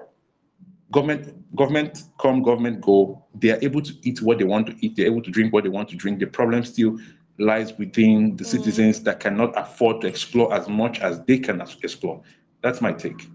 [0.92, 3.26] Government, government come, government go.
[3.36, 4.96] They are able to eat what they want to eat.
[4.96, 6.20] They're able to drink what they want to drink.
[6.20, 7.00] The problem still
[7.40, 8.48] lies within the mm.
[8.48, 12.22] citizens that cannot afford to explore as much as they can explore.
[12.62, 13.28] That's my take.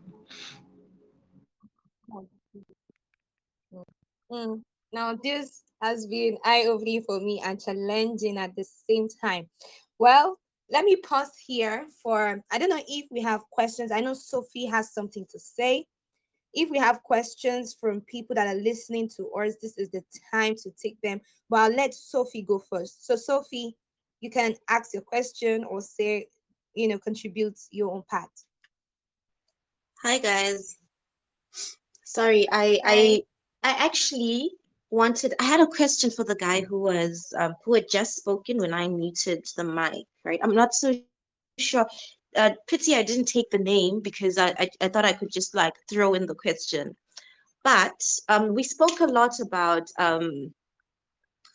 [4.31, 4.63] Mm.
[4.93, 9.49] Now, this has been eye-opening for me and challenging at the same time.
[9.99, 10.39] Well,
[10.71, 13.91] let me pause here for, I don't know if we have questions.
[13.91, 15.87] I know Sophie has something to say.
[16.55, 20.55] If we have questions from people that are listening to us, this is the time
[20.63, 21.21] to take them.
[21.49, 23.07] But I'll let Sophie go first.
[23.07, 23.77] So Sophie,
[24.21, 26.29] you can ask your question or say,
[26.75, 28.31] you know, contribute your own part.
[30.03, 30.77] Hi guys.
[32.05, 33.23] Sorry, I I
[33.63, 34.53] I actually
[34.91, 38.59] wanted I had a question for the guy who was um, who had just spoken
[38.59, 40.41] when I muted the mic, right?
[40.43, 40.95] I'm not so
[41.59, 41.87] sure.
[42.37, 45.55] Uh, pity I didn't take the name because I, I, I thought I could just
[45.55, 46.97] like throw in the question.
[47.65, 50.55] But um, we spoke a lot about um,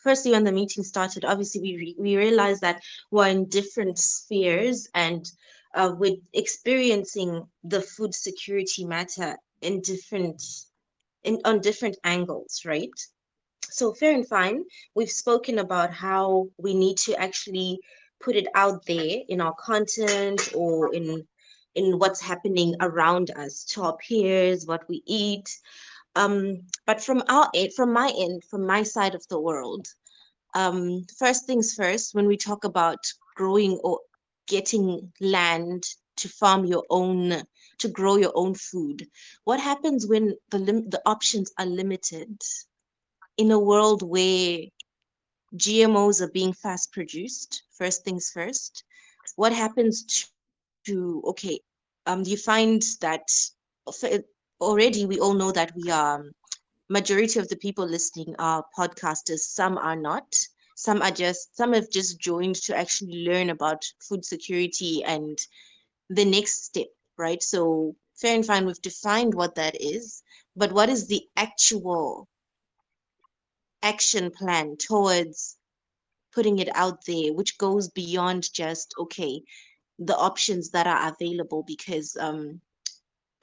[0.04, 1.24] firstly when the meeting started.
[1.24, 2.80] Obviously, we re- we realized that
[3.10, 5.24] we're in different spheres and
[5.74, 10.40] uh, with experiencing the food security matter in different
[11.24, 12.98] in on different angles, right?
[13.70, 14.62] So fair and fine.
[14.94, 17.80] We've spoken about how we need to actually
[18.20, 21.26] put it out there in our content or in
[21.74, 25.48] in what's happening around us to our peers, what we eat.
[26.16, 29.86] Um, but from our end, from my end, from my side of the world,
[30.54, 32.98] um, first things first, when we talk about
[33.34, 33.98] growing or
[34.46, 35.84] getting land
[36.16, 37.42] to farm your own,
[37.78, 39.08] to grow your own food,
[39.44, 42.38] what happens when the the options are limited?
[43.36, 44.58] in a world where
[45.56, 48.84] GMOs are being fast produced, first things first,
[49.36, 50.26] what happens to,
[50.86, 51.60] to okay,
[52.06, 53.28] um, you find that
[54.64, 56.24] already we all know that we are,
[56.88, 60.34] majority of the people listening are podcasters, some are not.
[60.76, 65.38] Some are just, some have just joined to actually learn about food security and
[66.10, 67.42] the next step, right?
[67.42, 70.22] So fair and fine, we've defined what that is,
[70.56, 72.28] but what is the actual
[73.82, 75.56] action plan towards
[76.32, 79.42] putting it out there, which goes beyond just, okay,
[79.98, 82.60] the options that are available because um,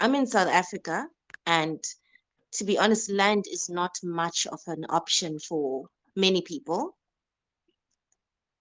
[0.02, 1.08] I'm in South Africa
[1.46, 1.80] and
[2.54, 5.86] to be honest, land is not much of an option for
[6.16, 6.98] many people.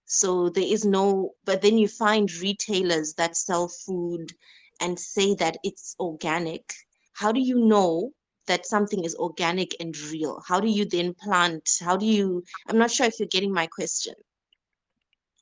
[0.05, 4.33] So there is no, but then you find retailers that sell food
[4.81, 6.75] and say that it's organic.
[7.15, 8.13] How do you know
[8.47, 10.43] that something is organic and real?
[10.47, 11.69] How do you then plant?
[11.81, 14.15] How do you, I'm not sure if you're getting my question.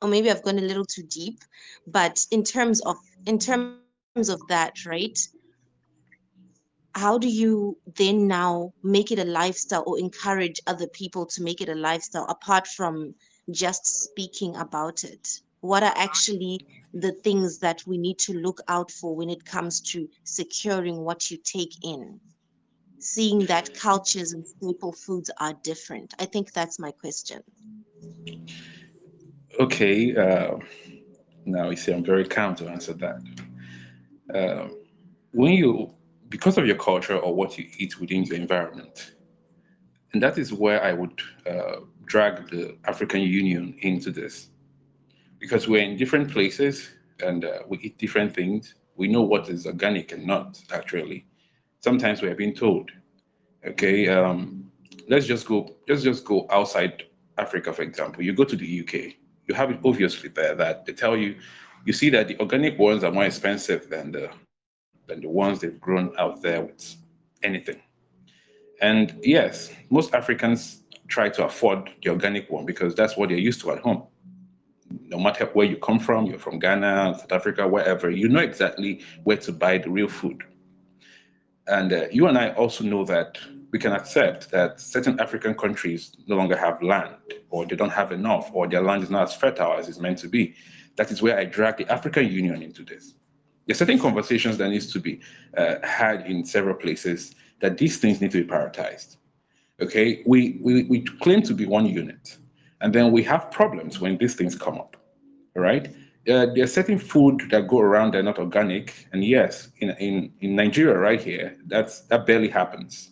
[0.01, 1.41] Or maybe I've gone a little too deep,
[1.87, 2.97] but in terms of
[3.27, 5.19] in terms of that, right?
[6.95, 11.61] How do you then now make it a lifestyle or encourage other people to make
[11.61, 13.15] it a lifestyle apart from
[13.51, 15.41] just speaking about it?
[15.61, 19.81] What are actually the things that we need to look out for when it comes
[19.93, 22.21] to securing what you take in?
[22.99, 26.15] seeing that cultures and staple foods are different?
[26.19, 27.43] I think that's my question.
[29.61, 30.17] Okay.
[30.17, 30.57] Uh,
[31.45, 33.23] now you see, I'm very calm to answer that.
[34.35, 34.69] Uh,
[35.33, 35.95] when you,
[36.29, 39.15] because of your culture or what you eat within your environment,
[40.13, 44.51] and that is where I would uh, drag the African Union into this,
[45.39, 48.75] because we're in different places and uh, we eat different things.
[48.97, 51.27] We know what is organic and not actually
[51.81, 52.91] sometimes we have been told,
[53.67, 54.71] okay, um,
[55.09, 57.05] let's just go, let's just go outside
[57.39, 58.23] Africa, for example.
[58.23, 59.15] You go to the UK,
[59.47, 61.37] you have it obviously there that they tell you,
[61.85, 64.31] you see that the organic ones are more expensive than the
[65.09, 66.97] than the ones they've grown out there with
[67.43, 67.81] anything.
[68.81, 73.61] And yes, most Africans try to afford the organic one because that's what they're used
[73.63, 74.05] to at home.
[75.03, 79.03] No matter where you come from, you're from Ghana, South Africa, wherever, you know exactly
[79.25, 80.45] where to buy the real food.
[81.67, 83.39] And uh, you and I also know that
[83.71, 87.17] we can accept that certain African countries no longer have land,
[87.51, 90.19] or they don't have enough, or their land is not as fertile as it's meant
[90.19, 90.55] to be.
[90.97, 93.15] That is where I drag the African Union into this.
[93.69, 95.21] There are certain conversations that needs to be
[95.55, 99.19] uh, had in several places that these things need to be prioritized.
[99.83, 102.39] Okay, we, we, we claim to be one unit,
[102.81, 104.97] and then we have problems when these things come up,
[105.55, 105.89] all right?
[106.27, 109.91] Uh, there are certain food that go around that are not organic, and yes, in,
[110.01, 113.11] in, in Nigeria right here, that's that barely happens.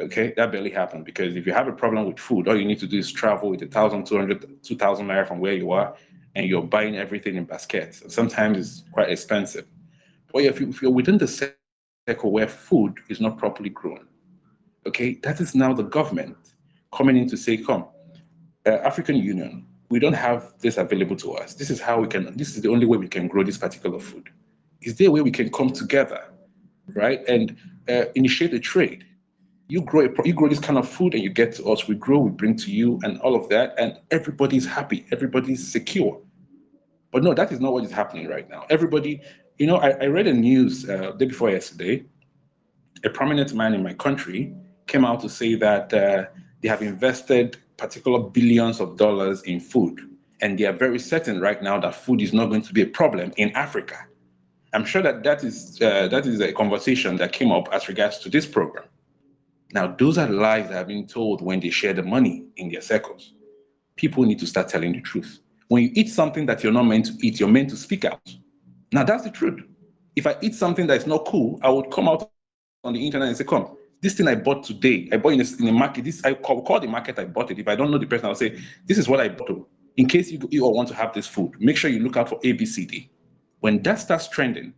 [0.00, 2.78] Okay, that barely happens because if you have a problem with food, all you need
[2.78, 5.72] to do is travel with a thousand, two hundred, two thousand naira from where you
[5.72, 5.96] are,
[6.36, 8.02] and you're buying everything in baskets.
[8.14, 9.66] Sometimes it's quite expensive.
[10.36, 11.26] But if, you, if you're within the
[12.06, 14.06] circle where food is not properly grown,
[14.86, 16.36] okay, that is now the government
[16.92, 17.86] coming in to say, come,
[18.66, 21.54] uh, African Union, we don't have this available to us.
[21.54, 23.98] This is how we can, this is the only way we can grow this particular
[23.98, 24.28] food.
[24.82, 26.22] Is there a way we can come together,
[26.92, 27.56] right, and
[27.88, 29.06] uh, initiate a trade?
[29.68, 31.94] You grow, a, you grow this kind of food and you get to us, we
[31.94, 36.20] grow, we bring to you and all of that, and everybody's happy, everybody's secure.
[37.10, 38.66] But no, that is not what is happening right now.
[38.68, 39.22] Everybody,
[39.58, 42.04] you know, I, I read a news uh, day before yesterday.
[43.04, 44.54] A prominent man in my country
[44.86, 46.24] came out to say that uh,
[46.60, 50.00] they have invested particular billions of dollars in food.
[50.40, 52.86] And they are very certain right now that food is not going to be a
[52.86, 53.96] problem in Africa.
[54.74, 58.18] I'm sure that that is, uh, that is a conversation that came up as regards
[58.20, 58.84] to this program.
[59.72, 62.82] Now, those are lies that have been told when they share the money in their
[62.82, 63.32] circles.
[63.96, 65.40] People need to start telling the truth.
[65.68, 68.20] When you eat something that you're not meant to eat, you're meant to speak out.
[68.96, 69.60] Now, that's the truth.
[70.16, 72.30] If I eat something that's not cool, I would come out
[72.82, 75.44] on the internet and say, Come, this thing I bought today, I bought in a,
[75.60, 76.06] in a market.
[76.06, 77.58] This I call, call, the market I bought it.
[77.58, 79.50] If I don't know the person, I'll say, This is what I bought.
[79.50, 79.68] Oh.
[79.98, 82.30] In case you, you all want to have this food, make sure you look out
[82.30, 83.10] for ABCD.
[83.60, 84.72] When that starts trending,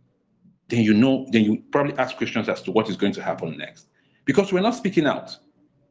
[0.67, 3.57] then you know, then you probably ask questions as to what is going to happen
[3.57, 3.87] next.
[4.25, 5.37] Because we're not speaking out.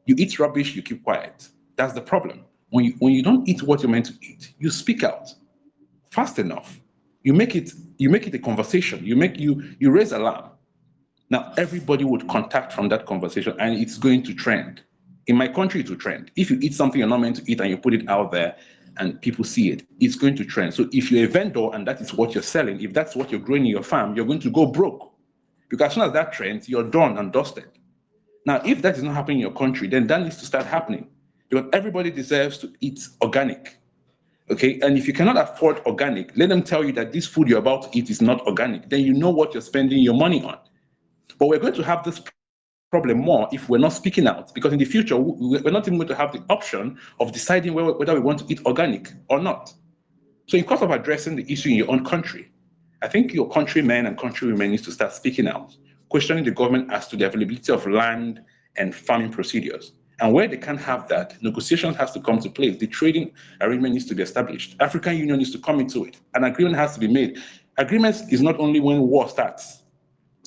[0.05, 1.47] You eat rubbish, you keep quiet.
[1.77, 2.45] That's the problem.
[2.69, 5.33] When you when you don't eat what you're meant to eat, you speak out
[6.11, 6.79] fast enough.
[7.23, 9.03] You make it you make it a conversation.
[9.03, 10.51] You make you you raise alarm.
[11.29, 14.81] Now everybody would contact from that conversation and it's going to trend.
[15.27, 16.31] In my country, it will trend.
[16.35, 18.55] If you eat something you're not meant to eat and you put it out there
[18.97, 20.73] and people see it, it's going to trend.
[20.73, 23.39] So if you're a vendor and that is what you're selling, if that's what you're
[23.39, 25.13] growing in your farm, you're going to go broke.
[25.69, 27.69] Because as soon as that trends, you're done and dusted.
[28.45, 31.07] Now, if that is not happening in your country, then that needs to start happening
[31.49, 33.78] because everybody deserves to eat organic.
[34.51, 37.59] Okay, and if you cannot afford organic, let them tell you that this food you're
[37.59, 38.89] about to eat is not organic.
[38.89, 40.57] Then you know what you're spending your money on.
[41.37, 42.19] But we're going to have this
[42.89, 46.07] problem more if we're not speaking out, because in the future we're not even going
[46.07, 49.71] to have the option of deciding whether we want to eat organic or not.
[50.47, 52.51] So, in course of addressing the issue in your own country,
[53.03, 55.77] I think your countrymen and countrywomen need to start speaking out,
[56.09, 58.41] questioning the government as to the availability of land
[58.77, 59.93] and farming procedures.
[60.21, 62.77] And where they can't have that, negotiations has to come to place.
[62.77, 64.75] The trading arrangement needs to be established.
[64.79, 66.17] African Union needs to come into it.
[66.33, 67.37] An agreement has to be made.
[67.77, 69.83] Agreements is not only when war starts.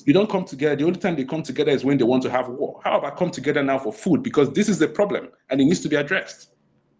[0.05, 0.75] You don't come together.
[0.75, 2.81] The only time they come together is when they want to have war.
[2.83, 4.21] How about come together now for food?
[4.21, 6.49] Because this is the problem and it needs to be addressed.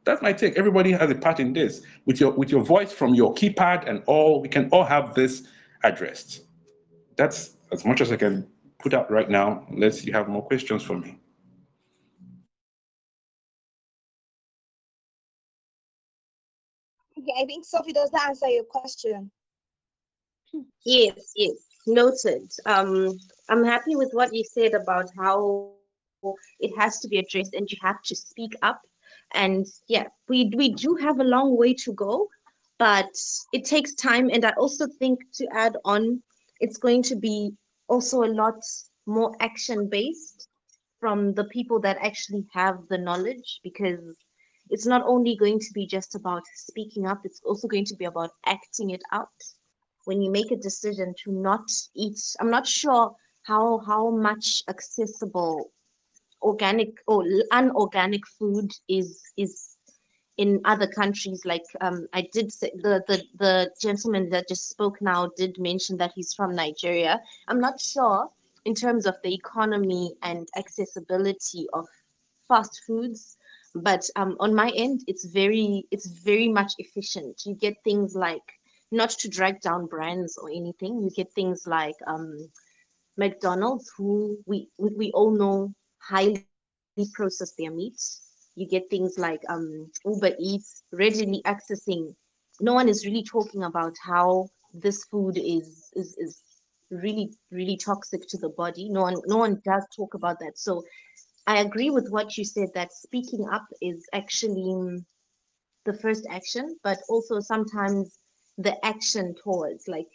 [0.05, 0.57] That's my take.
[0.57, 1.81] Everybody has a part in this.
[2.05, 5.47] With your with your voice from your keypad and all, we can all have this
[5.83, 6.41] addressed.
[7.15, 8.47] That's as much as I can
[8.79, 11.19] put out right now, unless you have more questions for me.
[17.23, 19.31] Okay, I think Sophie, does that answer your question?
[20.85, 21.55] Yes, yes,
[21.87, 22.51] noted.
[22.65, 23.17] Um,
[23.49, 25.71] I'm happy with what you said about how
[26.59, 28.81] it has to be addressed and you have to speak up.
[29.33, 32.27] And yeah, we we do have a long way to go,
[32.77, 33.09] but
[33.53, 34.29] it takes time.
[34.29, 36.21] And I also think to add on,
[36.59, 37.53] it's going to be
[37.87, 38.61] also a lot
[39.05, 40.49] more action based
[40.99, 44.17] from the people that actually have the knowledge because
[44.73, 48.05] it's not only going to be just about speaking up, it's also going to be
[48.05, 49.29] about acting it out.
[50.05, 55.71] When you make a decision to not eat, I'm not sure how how much accessible
[56.41, 59.77] organic or unorganic food is is
[60.37, 64.99] in other countries like um, i did say the, the the gentleman that just spoke
[65.01, 68.27] now did mention that he's from nigeria i'm not sure
[68.65, 71.85] in terms of the economy and accessibility of
[72.47, 73.37] fast foods
[73.75, 77.41] but um, on my end it's very it's very much efficient.
[77.45, 78.47] You get things like
[78.91, 81.01] not to drag down brands or anything.
[81.01, 82.49] You get things like um,
[83.17, 87.31] mcdonald's who we we all know highly process their meat
[88.07, 91.95] you get things like um, uber eats readily accessing.
[92.39, 96.41] No one is really talking about how this food is is, is
[96.89, 98.89] really really toxic to the body.
[98.89, 100.57] No one no one does talk about that.
[100.57, 100.83] So
[101.47, 105.03] i agree with what you said that speaking up is actually mm,
[105.85, 108.19] the first action but also sometimes
[108.57, 110.07] the action towards like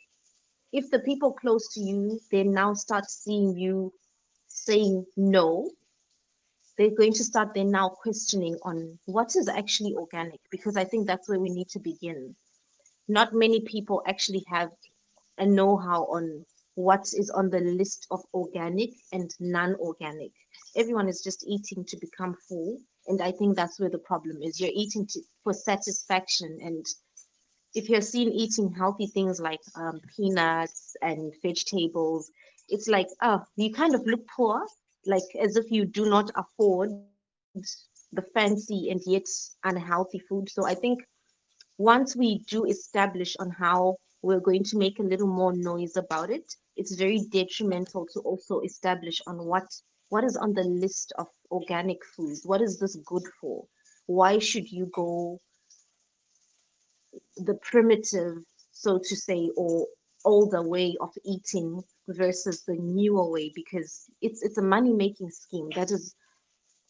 [0.72, 3.92] if the people close to you they now start seeing you
[4.48, 5.70] saying no
[6.78, 11.06] they're going to start then now questioning on what is actually organic because i think
[11.06, 12.34] that's where we need to begin.
[13.08, 14.70] Not many people actually have
[15.38, 20.32] a know-how on what is on the list of organic and non-organic
[20.76, 22.78] everyone is just eating to become full.
[23.06, 24.60] And i think that's where the problem is.
[24.60, 26.58] You're eating to, for satisfaction.
[26.62, 26.84] And
[27.74, 32.30] if you're seen eating healthy things like um, peanuts and vegetables
[32.70, 34.66] it's like oh you kind of look poor
[35.06, 36.90] like as if you do not afford
[38.12, 39.26] the fancy and yet
[39.64, 40.48] unhealthy food.
[40.48, 41.00] So I think
[41.78, 46.30] once we do establish on how we're going to make a little more noise about
[46.30, 46.44] it,
[46.76, 49.66] it's very detrimental to also establish on what
[50.08, 52.42] what is on the list of organic foods.
[52.44, 53.64] What is this good for?
[54.06, 55.40] Why should you go
[57.36, 58.36] the primitive,
[58.72, 59.86] so to say, or
[60.24, 65.68] older way of eating versus the newer way because it's it's a money making scheme
[65.74, 66.14] that is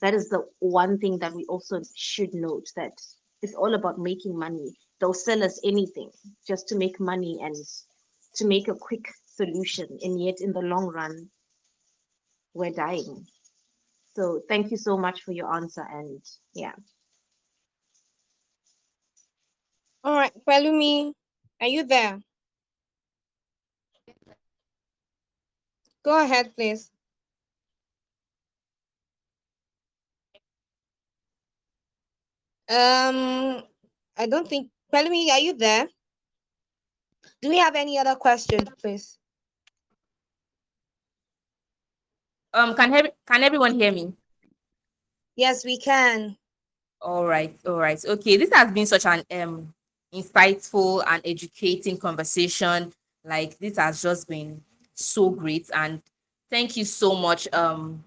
[0.01, 2.93] that is the one thing that we also should note that
[3.43, 6.11] it's all about making money they'll sell us anything
[6.47, 7.55] just to make money and
[8.35, 11.29] to make a quick solution and yet in the long run
[12.59, 13.27] we're dying
[14.15, 16.21] so thank you so much for your answer and
[16.55, 16.75] yeah
[20.05, 21.13] all right Pelumi,
[21.61, 22.21] are you there
[26.09, 26.91] Go ahead, please.
[32.71, 33.63] Um,
[34.17, 35.87] I don't think, Pelumi, are you there?
[37.43, 39.19] Do we have any other questions, please?
[42.53, 44.13] Um, can he- can everyone hear me?
[45.37, 46.37] Yes, we can.
[47.01, 48.03] All right, all right.
[48.05, 49.75] Okay, this has been such an um
[50.13, 52.93] insightful and educating conversation.
[53.25, 54.63] Like this has just been
[54.95, 55.71] so great.
[55.73, 56.03] And
[56.51, 58.03] thank you so much, um,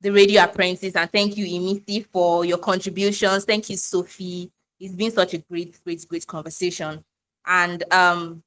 [0.00, 3.44] the Radio Apprentice, and thank you, Imisi, for your contributions.
[3.44, 4.50] Thank you, Sophie.
[4.80, 7.02] It's been such a great, great, great conversation.
[7.46, 8.42] And um,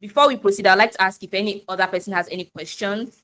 [0.00, 3.22] before we proceed, I'd like to ask if any other person has any questions.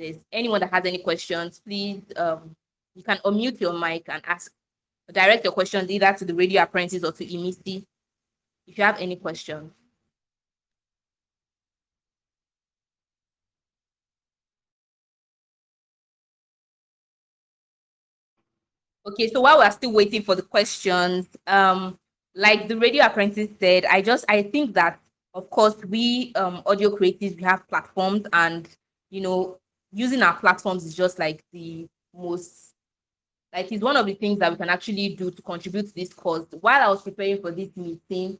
[0.00, 2.56] There's anyone that has any questions, please, um,
[2.94, 4.50] you can unmute your mic and ask,
[5.12, 7.84] direct your questions either to the Radio Apprentice or to Imisi
[8.66, 9.70] if you have any questions.
[19.06, 21.98] Okay, so while we're still waiting for the questions, um,
[22.34, 24.98] like the radio apprentice said, I just I think that
[25.34, 28.68] of course we um audio creatives we have platforms and
[29.10, 29.58] you know
[29.92, 32.74] using our platforms is just like the most
[33.52, 36.14] like it's one of the things that we can actually do to contribute to this
[36.14, 36.46] cause.
[36.60, 38.38] While I was preparing for this meeting,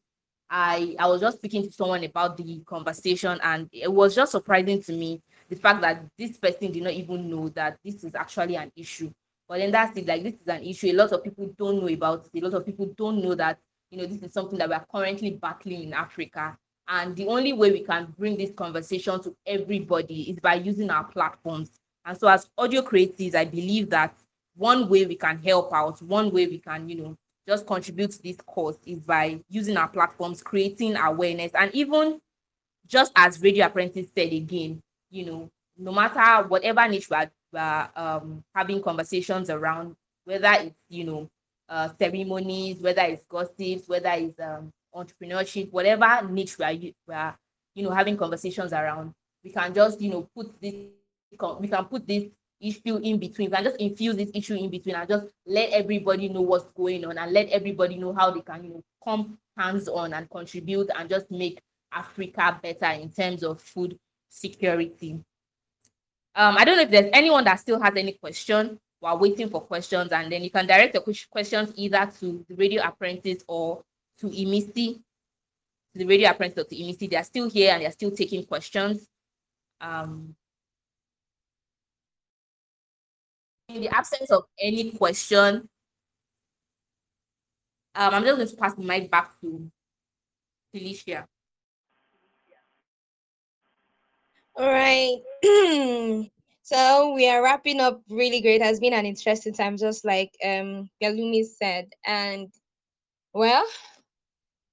[0.48, 4.82] I I was just speaking to someone about the conversation and it was just surprising
[4.82, 8.56] to me the fact that this person did not even know that this is actually
[8.56, 9.10] an issue
[9.50, 10.92] but then that's it, like this is an issue.
[10.92, 12.40] A lot of people don't know about it.
[12.40, 13.58] A lot of people don't know that,
[13.90, 16.56] you know, this is something that we are currently battling in Africa.
[16.92, 21.04] And the only way we can bring this conversation to everybody is by using our
[21.04, 21.70] platforms.
[22.04, 24.12] And so as audio creators, I believe that
[24.56, 27.16] one way we can help out, one way we can, you know,
[27.46, 32.20] just contribute to this cause is by using our platforms, creating awareness, and even
[32.88, 35.48] just as Radio Apprentice said again, you know,
[35.78, 41.28] no matter whatever niche we are we're um, having conversations around whether it's you know
[41.68, 47.38] uh, ceremonies, whether it's gossips, whether it's um, entrepreneurship, whatever niche we are, we are
[47.74, 49.12] you know having conversations around.
[49.44, 50.74] We can just you know put this
[51.60, 52.24] we can put this
[52.60, 53.50] issue in between.
[53.50, 57.04] We can just infuse this issue in between and just let everybody know what's going
[57.04, 60.90] on and let everybody know how they can you know come hands on and contribute
[60.96, 61.60] and just make
[61.92, 63.98] Africa better in terms of food
[64.28, 65.18] security.
[66.34, 69.60] Um, I don't know if there's anyone that still has any question while waiting for
[69.62, 73.82] questions, and then you can direct your questions either to the radio apprentice or
[74.20, 74.94] to Imisi,
[75.92, 77.10] to the radio apprentice to Imisi.
[77.10, 79.06] They are still here and they're still taking questions.
[79.80, 80.34] Um,
[83.68, 85.68] in the absence of any question,
[87.94, 89.70] um, I'm just going to pass the mic back to
[90.72, 91.26] Felicia.
[94.56, 95.18] All right.
[96.62, 98.60] so we are wrapping up really great.
[98.60, 101.88] It has been an interesting time, just like um Pelumi said.
[102.04, 102.52] And
[103.32, 103.64] well,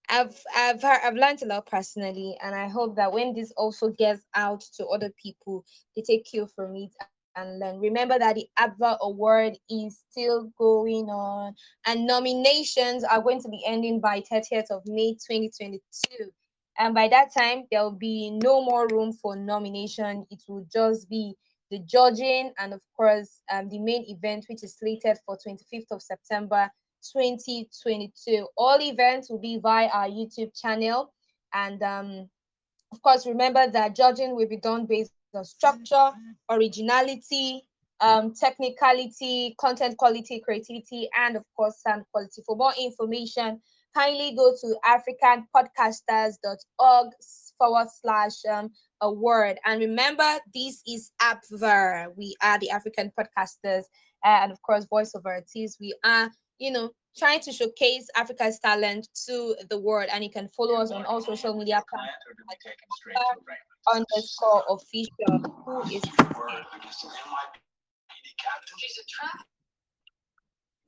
[0.10, 4.26] I've I've I've learned a lot personally, and I hope that when this also gets
[4.36, 5.66] out to other people,
[5.96, 6.92] they take cue from it
[7.36, 7.80] and learn.
[7.80, 11.56] Remember that the APVA Award is still going on,
[11.86, 16.32] and nominations are going to be ending by 30th of May 2022.
[16.80, 20.26] And by that time, there will be no more room for nomination.
[20.30, 21.34] It will just be
[21.72, 26.02] the judging and, of course, um, the main event, which is slated for 25th of
[26.02, 26.70] September
[27.14, 28.48] 2022.
[28.58, 31.14] All events will be via our YouTube channel.
[31.54, 32.30] And um,
[32.92, 36.12] of course, remember that judging will be done based on structure,
[36.50, 37.64] originality,
[38.00, 42.42] um, technicality, content quality, creativity, and of course, sound quality.
[42.46, 43.60] For more information,
[43.96, 47.08] kindly go to africanpodcasters.org
[47.58, 48.70] forward slash um,
[49.02, 49.58] award.
[49.66, 52.16] And remember, this is APVA.
[52.16, 53.86] We are the African Podcasters
[54.24, 55.80] and, of course, voiceover artists.
[55.80, 56.30] We are,
[56.60, 60.10] you know, trying to showcase Africa's talent to the world.
[60.12, 63.44] And you can follow us on all social media platforms.
[63.94, 66.02] Underscore official, who is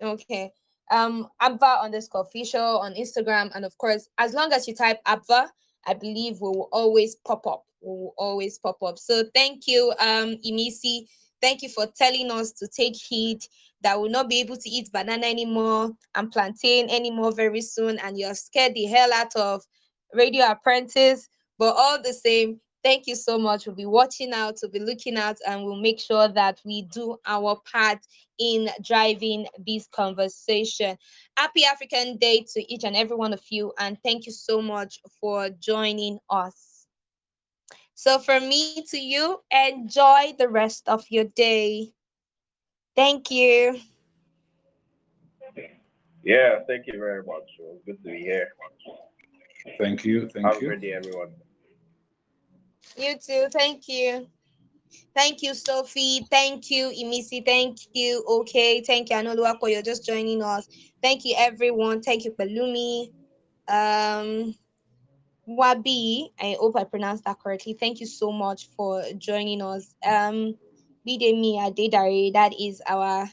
[0.01, 0.51] okay
[0.91, 5.47] um apva underscore official on instagram and of course as long as you type apva
[5.85, 7.65] i believe we will always pop up.
[7.81, 8.99] We will always pop up.
[8.99, 11.07] So thank you um imisi
[11.41, 13.41] thank you for telling us to take heed
[13.81, 17.97] that we will not be able to eat banana anymore and plantain anymore very soon
[17.99, 19.63] and you're scared the hell out of
[20.13, 23.65] radio apprentice but all the same Thank you so much.
[23.65, 27.17] We'll be watching out, we'll be looking out, and we'll make sure that we do
[27.25, 27.99] our part
[28.39, 30.97] in driving this conversation.
[31.37, 34.99] Happy African Day to each and every one of you, and thank you so much
[35.19, 36.68] for joining us.
[37.99, 41.91] So, from me to you, enjoy the rest of your day.
[42.95, 43.77] Thank you.
[46.23, 47.43] Yeah, thank you very much.
[47.59, 48.47] It was good to be here.
[49.77, 50.29] Thank you.
[50.29, 50.67] Thank Have you.
[50.67, 51.31] a great day, everyone.
[52.95, 53.47] You too.
[53.51, 54.27] Thank you.
[55.13, 56.25] Thank you, Sophie.
[56.31, 57.45] Thank you, Imisi.
[57.45, 58.23] Thank you.
[58.29, 58.81] Okay.
[58.81, 59.69] Thank you, Anoluako.
[59.69, 60.69] You're just joining us.
[61.01, 62.01] Thank you, everyone.
[62.01, 63.11] Thank you, Pelumi.
[63.67, 64.55] Um,
[65.49, 66.31] Wabi.
[66.39, 67.73] I hope I pronounced that correctly.
[67.73, 69.95] Thank you so much for joining us.
[70.05, 70.55] Um,
[71.07, 72.31] Bidemi Adedare.
[72.33, 73.27] That is our,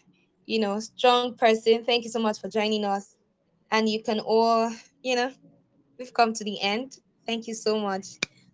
[0.46, 1.84] you know, strong person.
[1.84, 3.16] Thank you so much for joining us.
[3.70, 4.72] And you can all,
[5.02, 5.32] you know,
[5.98, 6.98] we've come to the end.
[7.26, 8.06] Thank you so much.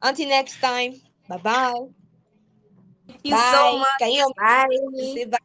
[0.03, 0.95] Until next time.
[1.29, 1.73] Bye-bye.
[3.07, 3.89] Thank you so much.
[4.01, 4.67] Can you Bye.
[5.15, 5.39] say bye?